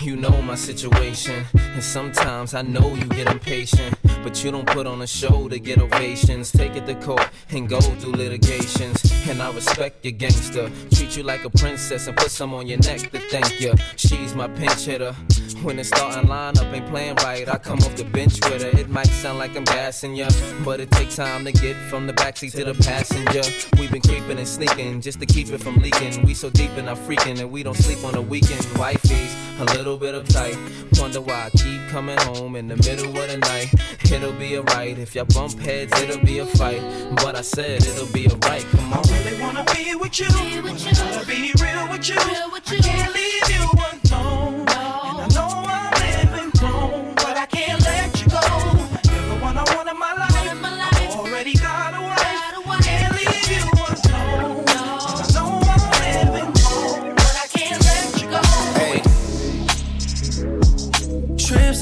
you 0.00 0.16
know 0.16 0.42
my 0.42 0.54
situation. 0.54 1.44
And 1.54 1.82
sometimes 1.82 2.54
I 2.54 2.62
know 2.62 2.94
you 2.94 3.04
get 3.04 3.30
impatient. 3.30 3.96
But 4.22 4.42
you 4.42 4.50
don't 4.50 4.66
put 4.66 4.86
on 4.86 5.02
a 5.02 5.06
show 5.06 5.48
to 5.48 5.58
get 5.60 5.78
ovations. 5.78 6.50
Take 6.50 6.74
it 6.74 6.86
to 6.86 6.94
court 6.96 7.28
and 7.50 7.68
go 7.68 7.80
through 7.80 8.12
litigations. 8.12 9.28
And 9.28 9.40
I 9.40 9.52
respect 9.52 10.04
your 10.04 10.12
gangster. 10.12 10.70
Treat 10.90 11.16
you 11.16 11.22
like 11.22 11.44
a 11.44 11.50
princess 11.50 12.08
and 12.08 12.16
put 12.16 12.30
some 12.30 12.52
on 12.52 12.66
your 12.66 12.78
neck 12.78 13.10
to 13.12 13.20
thank 13.30 13.60
you. 13.60 13.74
She's 13.96 14.34
my 14.34 14.48
pinch 14.48 14.86
hitter. 14.86 15.14
When 15.62 15.76
the 15.76 15.84
starting 15.84 16.28
lineup 16.28 16.72
ain't 16.72 16.86
playing 16.88 17.16
right, 17.16 17.48
I 17.48 17.58
come 17.58 17.78
off 17.78 17.96
the 17.96 18.04
bench 18.04 18.34
with 18.44 18.62
her. 18.62 18.78
It 18.78 18.88
might 18.88 19.06
sound 19.06 19.38
like 19.38 19.56
I'm 19.56 19.64
gassing 19.64 20.14
ya, 20.14 20.28
but 20.64 20.80
it 20.80 20.90
takes 20.90 21.16
time 21.16 21.44
to 21.44 21.52
get 21.52 21.76
from 21.90 22.06
the 22.06 22.12
backseat 22.12 22.52
to 22.52 22.64
the 22.64 22.74
passenger. 22.84 23.42
We've 23.78 23.90
been 23.90 24.02
creeping 24.02 24.38
and 24.38 24.46
sneaking 24.46 25.00
just 25.00 25.18
to 25.20 25.26
keep 25.26 25.48
it 25.48 25.62
from 25.62 25.76
leaking. 25.76 26.24
We 26.24 26.34
so 26.34 26.50
deep 26.50 26.70
in 26.72 26.88
our 26.88 26.96
freaking 26.96 27.40
and 27.40 27.50
we 27.50 27.62
don't 27.62 27.76
sleep 27.76 28.04
on 28.04 28.12
the 28.12 28.22
weekend. 28.22 28.60
Wifey's 28.78 29.34
a 29.60 29.64
little 29.76 29.96
bit 29.96 30.14
uptight. 30.14 30.56
Wonder 31.00 31.20
why 31.20 31.46
I 31.46 31.50
keep 31.50 31.88
coming 31.88 32.18
home 32.18 32.56
in 32.56 32.68
the 32.68 32.76
middle 32.76 33.08
of 33.08 33.28
the 33.28 33.38
night. 33.38 33.72
It'll 34.12 34.32
be 34.32 34.58
alright 34.58 34.98
if 34.98 35.14
y'all 35.14 35.24
bump 35.24 35.58
heads, 35.58 35.92
it'll 36.00 36.24
be 36.24 36.38
a 36.38 36.46
fight. 36.46 36.82
But 37.16 37.34
I 37.34 37.42
said 37.42 37.82
it'll 37.82 38.12
be 38.12 38.28
alright. 38.28 38.64
Come 38.70 38.92
on. 38.92 39.08
I 39.08 39.24
really 39.24 39.40
wanna 39.40 39.64
be 39.74 39.94
with 39.94 40.20
you. 40.20 40.28
Wanna 40.30 41.24
be 41.26 41.52
real 41.60 41.88
with 41.88 42.08
you. 42.08 42.16
I 42.18 42.60
can't 42.60 43.14
leave 43.14 43.50
you 43.50 43.76
grab 44.16 44.75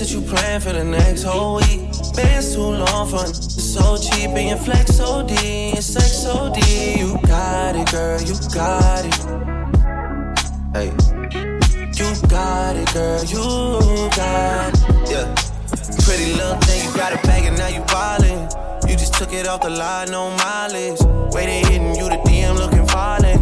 that 0.04 0.12
you 0.12 0.20
plan 0.20 0.60
for 0.60 0.72
the 0.72 0.84
next 0.84 1.22
whole 1.22 1.56
week. 1.56 1.80
Bands 2.14 2.54
too 2.54 2.60
long 2.60 3.08
for 3.08 3.24
it's 3.24 3.72
so 3.72 3.96
cheap 3.96 4.30
and 4.30 4.48
your 4.48 4.58
flex 4.58 5.00
OD, 5.00 5.30
your 5.30 5.80
sex 5.80 6.26
OD. 6.26 6.58
You 6.98 7.18
got 7.26 7.74
it, 7.74 7.90
girl, 7.90 8.20
you 8.20 8.34
got 8.52 9.04
it. 9.08 9.16
Hey, 10.76 10.90
you 11.96 12.08
got 12.28 12.76
it, 12.76 12.92
girl, 12.92 13.24
you 13.24 14.10
got 14.14 14.74
it. 14.74 15.10
Yeah, 15.10 15.34
pretty 16.04 16.34
little 16.34 16.58
thing, 16.66 16.84
you 16.84 16.94
got 16.94 17.12
it 17.14 17.22
back 17.22 17.44
and 17.44 17.56
now 17.56 17.68
you 17.68 17.80
ballin'. 17.86 18.48
You 18.86 18.96
just 18.96 19.14
took 19.14 19.32
it 19.32 19.46
off 19.48 19.62
the 19.62 19.70
line, 19.70 20.10
no 20.10 20.36
mileage. 20.36 21.00
Way 21.32 21.46
they 21.46 21.60
hitting 21.60 21.94
you, 21.96 22.10
the 22.10 22.20
DM 22.26 22.58
looking 22.58 22.86
violent. 22.88 23.33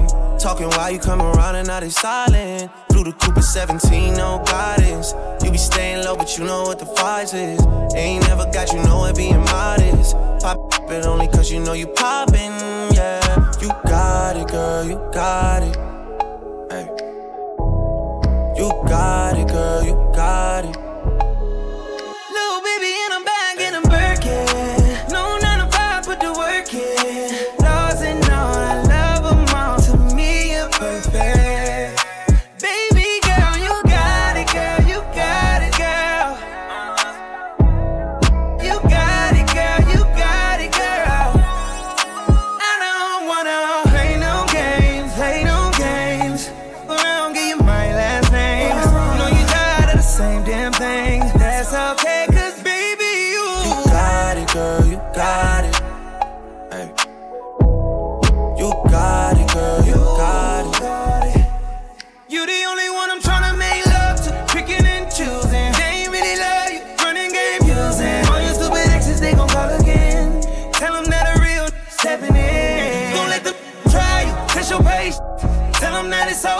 Talking 0.42 0.70
why 0.70 0.88
you 0.88 0.98
come 0.98 1.22
around 1.22 1.54
and 1.54 1.68
now 1.68 1.78
they 1.78 1.88
silent. 1.88 2.68
Through 2.90 3.04
the 3.04 3.12
Cooper 3.12 3.40
17, 3.40 4.14
no 4.14 4.42
guidance. 4.44 5.14
You 5.40 5.52
be 5.52 5.56
staying 5.56 6.04
low, 6.04 6.16
but 6.16 6.36
you 6.36 6.42
know 6.42 6.64
what 6.64 6.80
the 6.80 6.86
price 6.96 7.32
is. 7.32 7.64
Ain't 7.94 8.26
never 8.26 8.50
got 8.50 8.72
you 8.72 8.82
know 8.82 9.04
it 9.04 9.16
being 9.16 9.38
modest. 9.38 10.16
Pop 10.42 10.58
it 10.90 11.06
only 11.06 11.28
cause 11.28 11.48
you 11.52 11.60
know 11.60 11.74
you 11.74 11.86
poppin', 11.86 12.58
yeah. 12.92 13.52
You 13.60 13.68
got 13.86 14.36
it, 14.36 14.48
girl, 14.48 14.84
you 14.84 14.96
got 15.14 15.62
it. 15.62 15.76
Hey. 16.72 16.88
You 18.58 18.68
got 18.88 19.38
it, 19.38 19.46
girl, 19.46 19.84
you 19.84 19.94
got 20.12 20.64
it. 20.64 20.91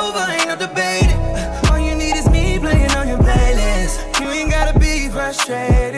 over, 0.03 0.25
ain't 0.35 0.49
no 0.49 0.57
debating. 0.57 1.21
All 1.71 1.79
you 1.79 1.95
need 1.95 2.17
is 2.17 2.29
me 2.29 2.59
playing 2.59 2.91
on 2.93 3.07
your 3.09 3.19
playlist. 3.19 4.21
You 4.21 4.29
ain't 4.31 4.51
gotta 4.51 4.79
be 4.79 5.09
frustrated. 5.09 5.92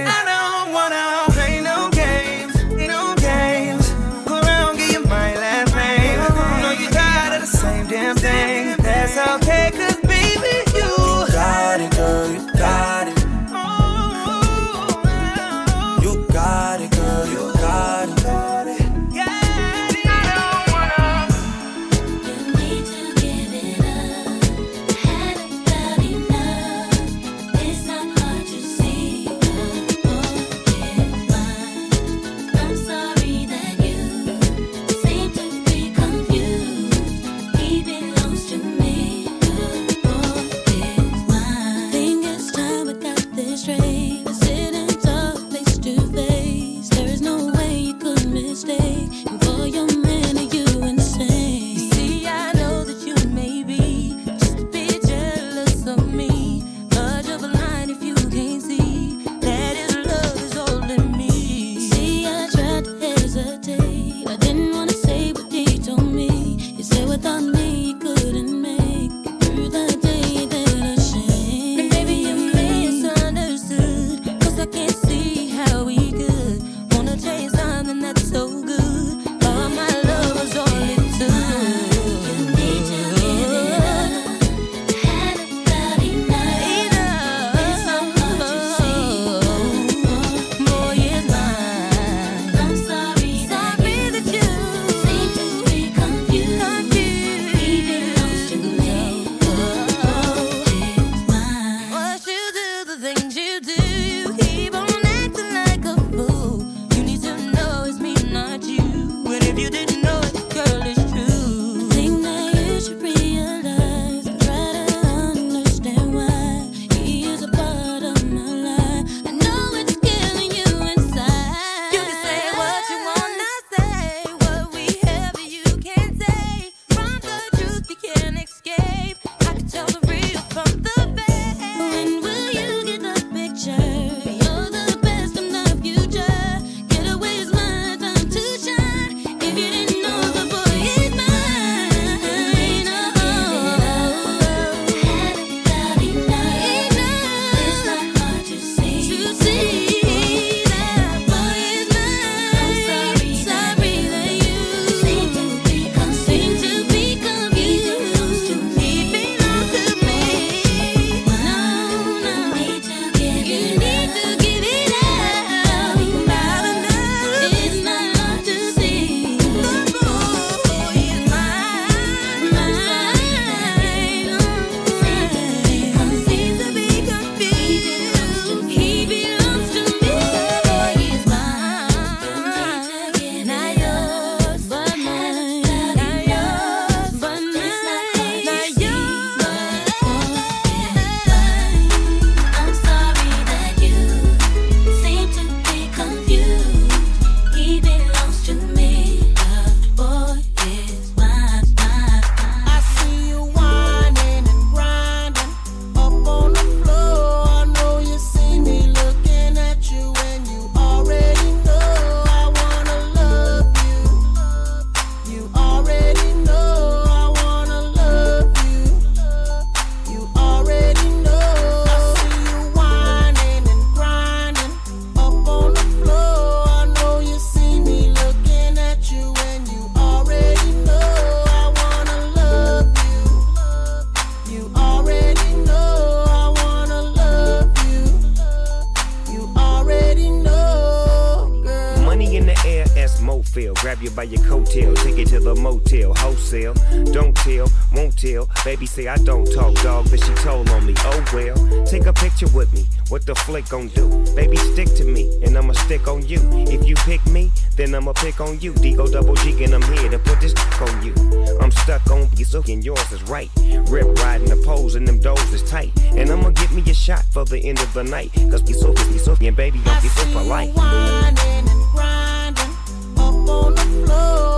Baby 248.65 248.87
say 248.87 249.09
I 249.09 249.19
don't 249.19 249.45
talk, 249.53 249.75
dog, 249.83 250.11
but 250.11 250.25
she 250.25 250.33
told 250.37 250.71
on 250.71 250.87
me. 250.87 250.95
Oh 251.01 251.25
well, 251.35 251.85
take 251.85 252.07
a 252.07 252.15
picture 252.15 252.49
with 252.49 252.73
me. 252.73 252.87
What 253.11 253.27
the 253.27 253.35
flick 253.35 253.69
gon' 253.69 253.89
do? 253.89 254.09
Baby, 254.35 254.57
stick 254.57 254.89
to 254.95 255.05
me, 255.05 255.31
and 255.45 255.57
I'ma 255.59 255.75
stick 255.75 256.09
on 256.09 256.27
you. 256.27 256.41
If 256.53 256.89
you 256.89 256.95
pick 256.97 257.25
me, 257.27 257.53
then 257.77 257.95
I'ma 257.95 258.15
pick 258.15 258.41
on 258.41 258.59
you. 258.61 258.73
Digo 258.73 259.13
double 259.13 259.35
G, 259.35 259.63
and 259.65 259.75
I'm 259.75 259.83
here 259.93 260.09
to 260.09 260.19
put 260.19 260.41
this 260.41 260.55
on 260.81 261.05
you. 261.05 261.13
I'm 261.61 261.71
stuck 261.71 262.11
on 262.11 262.27
you, 262.37 262.47
so 262.47 262.63
and 262.67 262.83
yours 262.83 263.13
is 263.13 263.23
right. 263.25 263.51
Rip 263.89 264.07
riding 264.21 264.49
the 264.49 264.57
poles, 264.65 264.95
and 264.95 265.07
them 265.07 265.19
doors 265.19 265.53
is 265.53 265.63
tight. 265.71 265.93
And 266.17 266.31
I'ma 266.31 266.49
get 266.51 266.73
me 266.73 266.83
a 266.91 266.95
shot 266.95 267.25
for 267.33 267.45
the 267.45 267.59
end 267.59 267.81
of 267.81 267.93
the 267.93 268.03
night. 268.03 268.33
Cause 268.51 268.63
we 268.63 268.73
so, 268.73 268.93
we 269.13 269.19
so, 269.19 269.37
and 269.43 269.55
baby, 269.55 269.81
I'm 269.85 270.03
be 270.03 270.09
so 270.09 270.25
polite. 270.33 270.73
Whining 270.75 271.69
and 271.69 271.85
grinding 271.93 272.71
up 273.19 273.49
on 273.49 273.75
the 273.75 274.07
floor. 274.07 274.54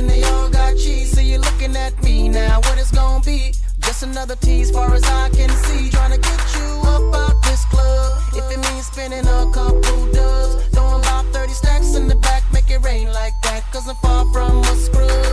And 0.00 0.08
they 0.08 0.22
all 0.24 0.48
got 0.48 0.72
cheese. 0.76 1.12
So 1.12 1.20
you're 1.20 1.40
looking 1.40 1.76
at 1.76 1.92
me 2.02 2.28
now. 2.28 2.56
What 2.64 2.78
it's 2.78 2.90
gonna 2.90 3.22
be? 3.22 3.52
Just 3.80 4.02
another 4.02 4.36
tease, 4.36 4.70
far 4.70 4.92
as 4.94 5.04
I 5.04 5.28
can 5.30 5.50
see. 5.66 5.90
Trying 5.90 6.12
to 6.12 6.20
get 6.30 6.40
you 6.56 6.68
up 6.94 7.14
out 7.22 7.36
this 7.44 7.64
club. 7.66 8.22
If 8.34 8.46
it 8.50 8.60
means 8.66 8.86
spending 8.86 9.26
a 9.26 9.40
couple 9.52 10.00
dubs, 10.12 10.64
throwing 10.72 11.00
about 11.04 11.26
30 11.34 11.52
stacks 11.52 11.94
in 11.94 12.08
the 12.08 12.16
back, 12.16 12.42
make 12.52 12.70
it 12.70 12.82
rain 12.82 13.08
like 13.12 13.34
that. 13.42 13.62
Cause 13.72 13.88
I'm 13.88 13.96
far 13.96 14.24
from 14.32 14.60
a 14.60 14.76
scrub. 14.76 15.29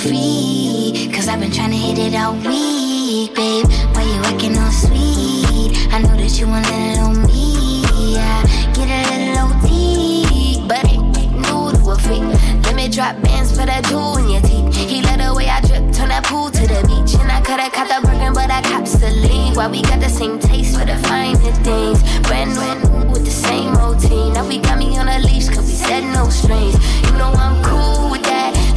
Free. 0.00 1.10
Cause 1.12 1.28
I've 1.28 1.40
been 1.40 1.52
trying 1.52 1.72
to 1.72 1.76
hit 1.76 1.98
it 1.98 2.14
all 2.14 2.32
week, 2.32 3.34
babe. 3.34 3.66
Why 3.92 4.02
you 4.02 4.20
acting 4.24 4.56
all 4.56 4.72
sweet? 4.72 5.76
I 5.92 6.00
know 6.00 6.16
that 6.16 6.32
you 6.40 6.46
want 6.48 6.66
a 6.66 6.76
little 6.88 7.14
me. 7.28 7.84
Yeah, 8.16 8.40
get 8.72 8.88
a 8.88 9.00
little 9.12 9.52
OT. 9.52 10.64
But 10.66 10.88
ain't 10.88 11.36
new 11.36 11.72
to 11.76 11.90
a 11.90 11.96
freak. 11.98 12.24
Let 12.64 12.74
me 12.74 12.88
drop 12.88 13.20
bands 13.20 13.50
for 13.52 13.66
that 13.66 13.84
jewel 13.84 14.16
in 14.16 14.30
your 14.30 14.40
teeth. 14.40 14.74
He 14.88 15.02
let 15.02 15.18
the 15.18 15.34
way 15.34 15.48
I 15.48 15.60
drip, 15.60 15.92
turn 15.92 16.08
that 16.08 16.24
pool 16.24 16.50
to 16.50 16.62
the 16.66 16.80
beach. 16.88 17.14
And 17.20 17.30
I 17.30 17.40
coulda 17.42 17.68
caught 17.68 17.88
the 17.92 18.00
Birkin, 18.06 18.32
but 18.32 18.50
I 18.50 18.62
cops 18.62 18.96
the 18.96 19.10
lean. 19.10 19.54
Why 19.54 19.68
we 19.68 19.82
got 19.82 20.00
the 20.00 20.08
same 20.08 20.38
taste 20.38 20.78
for 20.78 20.86
the 20.86 20.96
finer 21.08 21.36
things. 21.60 22.00
Brand 22.26 22.56
new 22.56 23.12
with 23.12 23.24
the 23.24 23.30
same 23.30 23.74
routine. 23.76 24.32
Now 24.32 24.48
we 24.48 24.58
got 24.60 24.78
me 24.78 24.96
on 24.96 25.08
a 25.08 25.18
leash, 25.18 25.48
cause 25.48 25.66
we 25.68 25.76
said 25.76 26.04
no 26.14 26.30
strings. 26.30 26.76
You 27.04 27.12
know 27.18 27.32
I'm 27.36 27.62
cool 27.62 28.10
with 28.10 28.29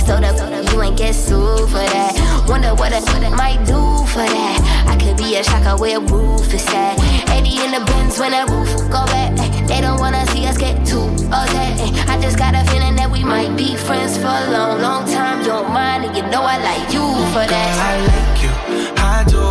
that. 0.06 0.38
So 0.38 0.50
that 0.50 0.72
you 0.72 0.82
ain't 0.82 0.98
get 0.98 1.16
sued 1.16 1.70
for 1.70 1.86
that. 1.96 2.46
Wonder 2.48 2.74
what 2.76 2.94
I, 2.94 3.00
might 3.36 3.66
do 3.66 3.80
for 4.12 4.26
that. 4.26 4.86
I 4.88 4.96
could 4.98 5.18
be 5.18 5.36
a 5.36 5.44
shocker 5.44 5.80
where 5.80 6.00
roof 6.00 6.54
is 6.54 6.66
at. 6.68 7.00
80 7.30 7.66
in 7.66 7.72
the 7.72 7.82
bins 7.86 8.20
when 8.20 8.32
that 8.32 8.50
roof 8.50 8.70
go 8.92 9.06
back. 9.08 9.32
They 9.68 9.82
don't 9.82 10.00
wanna 10.00 10.26
see 10.28 10.46
us 10.46 10.58
get 10.58 10.86
too 10.86 11.08
upset. 11.32 11.80
I 12.10 12.20
just 12.22 12.38
got 12.38 12.54
a 12.54 12.64
feeling 12.70 12.96
that 12.98 13.10
we 13.10 13.24
might 13.24 13.56
be 13.58 13.76
friends 13.76 14.18
for 14.18 14.28
a 14.28 14.52
long, 14.52 14.82
long 14.82 15.06
time. 15.06 15.42
You 15.42 15.48
don't 15.48 15.72
mind, 15.72 16.06
and 16.06 16.16
you 16.16 16.24
know 16.24 16.44
I 16.44 16.58
like 16.60 16.94
you 16.94 17.06
for 17.34 17.46
that. 17.48 17.70
Girl, 17.74 17.90
I 17.90 17.94
like 18.12 18.38
you, 18.46 18.54
I 18.98 19.18
do. 19.34 19.44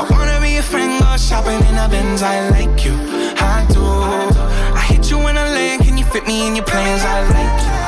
I 0.00 0.02
wanna 0.10 0.40
be 0.40 0.56
a 0.56 0.62
friend, 0.62 1.00
go 1.00 1.16
shopping 1.16 1.60
in 1.68 1.74
the 1.76 1.88
Benz. 1.90 2.22
I 2.22 2.48
like 2.50 2.84
you, 2.84 2.94
I 3.36 3.66
do. 3.72 3.84
I 4.78 4.82
hit 4.88 5.10
you 5.10 5.18
in 5.28 5.36
a 5.36 5.44
lane, 5.56 5.80
can 5.80 5.98
you 5.98 6.04
fit 6.04 6.26
me 6.26 6.46
in 6.46 6.56
your 6.56 6.64
plans? 6.64 7.02
I 7.02 7.16
like 7.36 7.60
you, 7.66 7.85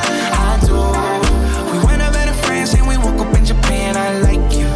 and 2.73 2.87
we 2.87 2.97
woke 2.97 3.19
up 3.25 3.35
in 3.35 3.45
Japan. 3.45 3.95
I 3.97 4.19
like 4.19 4.53
you, 4.57 4.68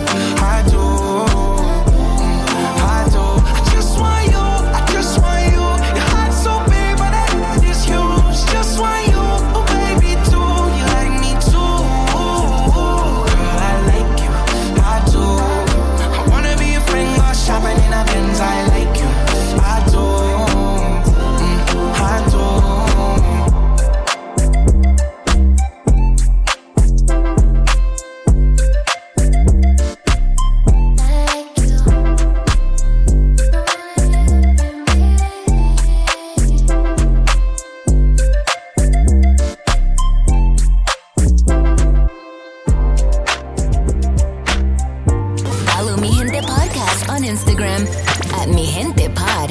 Instagram 47.23 47.87
at 48.33 48.49
Mi 48.49 48.65
Gente 48.65 49.09
Pod. 49.15 49.49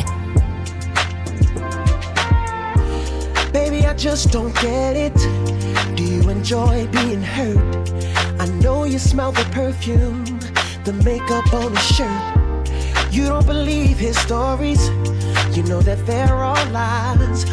Baby, 3.52 3.86
I 3.86 3.94
just 3.94 4.30
don't 4.30 4.54
get 4.60 4.96
it. 4.96 5.14
Do 5.96 6.04
you 6.04 6.28
enjoy 6.28 6.86
being 6.88 7.22
hurt? 7.22 7.90
I 8.40 8.46
know 8.62 8.84
you 8.84 8.98
smell 8.98 9.32
the 9.32 9.44
perfume, 9.52 10.24
the 10.84 10.92
makeup 11.04 11.52
on 11.54 11.74
his 11.74 11.86
shirt. 11.96 13.12
You 13.12 13.26
don't 13.26 13.46
believe 13.46 13.98
his 13.98 14.18
stories. 14.18 14.88
You 15.56 15.62
know 15.64 15.82
that 15.82 16.04
they're 16.06 16.42
all 16.44 16.66
lies. 16.70 17.44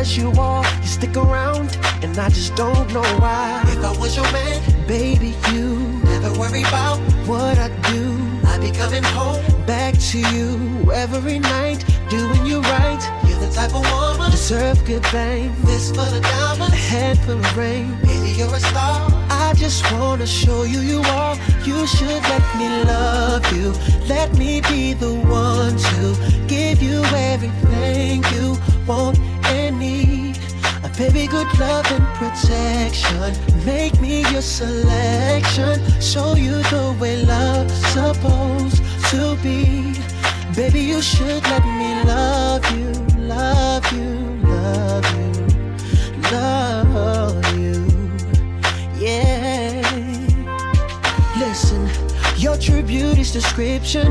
As 0.00 0.16
you 0.16 0.32
are, 0.38 0.64
you 0.80 0.86
stick 0.86 1.14
around, 1.14 1.76
and 2.02 2.16
I 2.16 2.30
just 2.30 2.56
don't 2.56 2.90
know 2.90 3.04
why. 3.20 3.62
If 3.66 3.84
I 3.84 3.94
was 4.00 4.16
your 4.16 4.24
man, 4.32 4.86
baby, 4.86 5.34
you 5.52 5.76
never 6.04 6.32
worry 6.40 6.62
about 6.62 6.96
what 7.28 7.58
I 7.58 7.68
do. 7.92 8.16
I 8.46 8.56
be 8.58 8.70
coming 8.70 9.02
home 9.02 9.44
back 9.66 9.92
to 10.08 10.18
you 10.18 10.90
every 10.90 11.38
night, 11.38 11.84
doing 12.08 12.46
you 12.46 12.62
right. 12.62 13.02
You're 13.28 13.40
the 13.40 13.52
type 13.52 13.74
of 13.74 13.84
woman 13.92 14.30
deserve 14.30 14.82
good 14.86 15.06
fame. 15.08 15.52
This 15.64 15.90
full 15.90 16.00
of 16.00 16.22
diamonds, 16.22 16.72
a 16.72 16.76
head 16.76 17.18
full 17.18 17.38
of 17.38 17.56
rain. 17.58 17.94
Baby, 18.00 18.30
you're 18.38 18.54
a 18.54 18.58
star. 18.58 19.06
I 19.28 19.52
just 19.54 19.84
wanna 19.92 20.26
show 20.26 20.62
you 20.62 20.80
you 20.80 21.02
are. 21.02 21.36
You 21.62 21.86
should 21.86 22.22
let 22.32 22.44
me 22.56 22.84
love 22.84 23.44
you. 23.54 23.74
Let 24.08 24.32
me 24.32 24.62
be 24.62 24.94
the 24.94 25.12
one 25.12 25.76
to 25.76 26.46
give 26.46 26.82
you 26.82 27.04
everything 27.04 28.24
you 28.32 28.56
want 28.86 29.18
need. 29.70 30.38
A 30.82 30.88
baby, 30.96 31.26
good 31.26 31.50
love 31.58 31.86
and 31.90 32.06
protection. 32.20 33.32
Make 33.64 34.00
me 34.00 34.22
your 34.32 34.42
selection. 34.42 35.74
Show 36.00 36.34
you 36.36 36.56
the 36.74 36.96
way 37.00 37.22
love's 37.24 37.74
supposed 37.96 38.82
to 39.10 39.36
be. 39.42 39.94
Baby, 40.54 40.80
you 40.80 41.00
should 41.00 41.42
let 41.52 41.64
me 41.64 41.90
love 42.04 42.64
you, 42.76 42.90
love 43.18 43.84
you, 43.92 44.08
love 44.42 45.04
you, 45.16 45.19
your 52.40 52.56
true 52.56 52.82
beauty's 52.82 53.32
description 53.32 54.10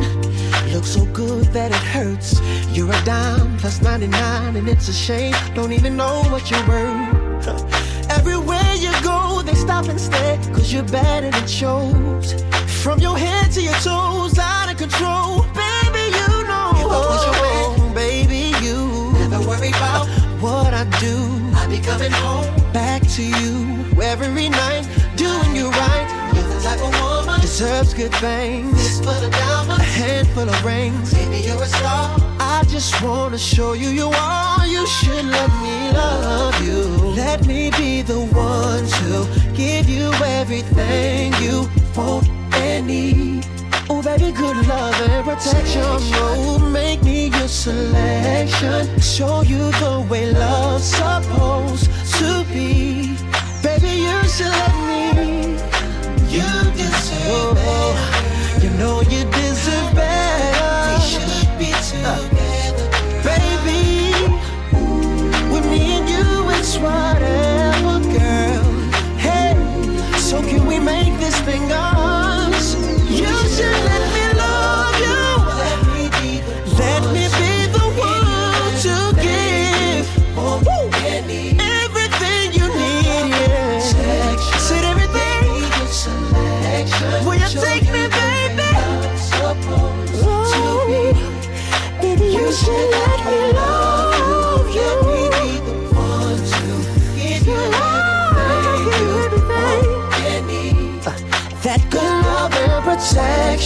looks 0.71 0.89
so 0.89 1.03
good 1.05 1.45
that 1.45 1.71
it 1.71 1.83
hurts. 1.95 2.39
You're 2.69 2.91
a 2.91 3.03
dime 3.03 3.57
plus 3.57 3.81
99, 3.81 4.55
and 4.55 4.69
it's 4.69 4.87
a 4.87 4.93
shame. 4.93 5.33
Don't 5.55 5.73
even 5.73 5.97
know 5.97 6.21
what 6.29 6.51
you're 6.51 6.67
worth. 6.67 7.47
Everywhere 8.11 8.73
you 8.75 8.91
go, 9.01 9.41
they 9.43 9.55
stop 9.55 9.85
and 9.87 9.99
stare, 9.99 10.37
cause 10.53 10.71
you're 10.71 10.83
better 10.83 11.31
than 11.31 11.47
shows. 11.47 12.33
From 12.83 12.99
your 12.99 13.17
head 13.17 13.51
to 13.53 13.61
your 13.61 13.73
toes, 13.75 14.37
out 14.37 14.71
of 14.71 14.77
control. 14.77 15.41
Baby, 15.57 16.05
you 16.19 16.29
know. 16.45 16.69
If 16.77 16.85
I 16.85 17.01
was 17.09 17.25
your 17.25 17.37
man, 17.41 17.93
baby, 17.95 18.53
you 18.63 19.11
never 19.27 19.39
worry 19.47 19.69
about 19.69 20.07
what 20.39 20.71
I 20.73 20.83
do. 20.99 21.17
I 21.57 21.65
be 21.67 21.79
coming 21.79 22.11
home 22.11 22.45
back 22.73 23.01
to 23.17 23.23
you 23.23 23.99
every 23.99 24.49
night, 24.49 24.87
doing 25.15 25.55
you 25.55 25.69
right. 25.71 26.31
You're 26.35 26.47
the 26.47 26.61
type 26.61 26.79
of 26.79 26.93
woman 26.93 27.08
deserves 27.49 27.95
good 27.95 28.13
things. 28.15 28.71
This 28.73 28.99
full 28.99 29.09
of 29.09 29.31
diamonds, 29.31 29.81
a 29.81 29.83
handful 29.83 30.47
of 30.47 30.63
rings. 30.63 31.11
You're 31.45 31.63
a 31.63 31.65
star. 31.65 32.15
I 32.39 32.63
just 32.67 33.01
wanna 33.01 33.39
show 33.39 33.73
you 33.73 33.89
you 33.89 34.09
are. 34.09 34.67
You 34.67 34.85
should 34.85 35.25
let 35.25 35.49
me 35.65 35.77
love 35.91 36.55
you. 36.67 36.81
Let 37.23 37.47
me 37.47 37.71
be 37.71 38.03
the 38.03 38.19
one 38.53 38.85
to 38.99 39.15
give 39.55 39.89
you 39.89 40.11
everything 40.39 41.33
you 41.41 41.67
want 41.97 42.29
and 42.53 42.85
need. 42.85 43.47
Oh, 43.89 44.03
baby, 44.03 44.31
good 44.31 44.57
love 44.67 45.01
and 45.09 45.25
protection. 45.25 45.81
Oh, 45.83 46.59
make 46.71 47.01
me 47.01 47.29
your 47.29 47.47
selection. 47.47 48.81
Show 49.01 49.41
you 49.41 49.71
the 49.83 50.05
way 50.07 50.31
love's 50.31 50.85
supposed 51.01 51.89
to 52.19 52.45
be. 52.53 53.17
Baby, 53.63 53.93
you 54.05 54.17
should 54.35 54.53
let 54.61 54.75
me. 54.87 55.78
You 56.29 56.43
deserve 56.77 57.55
better. 57.55 58.63
You 58.63 58.69
know 58.77 59.01
you 59.01 59.25
deserve 59.31 59.95
better. 59.95 60.93
We 60.93 61.01
should 61.01 61.57
be 61.57 61.71
together, 61.89 62.87
baby. 63.23 64.13
With 65.51 65.65
me 65.65 65.97
and 65.97 66.07
you, 66.07 66.49
it's 66.51 66.77
whatever, 66.77 67.99
girl. 68.13 68.63
Hey, 69.17 69.55
so 70.19 70.41
can 70.41 70.67
we 70.67 70.79
make 70.79 71.19
this 71.19 71.35
thing 71.41 71.71
ours? 71.71 71.98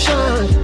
Protection. 0.03 0.62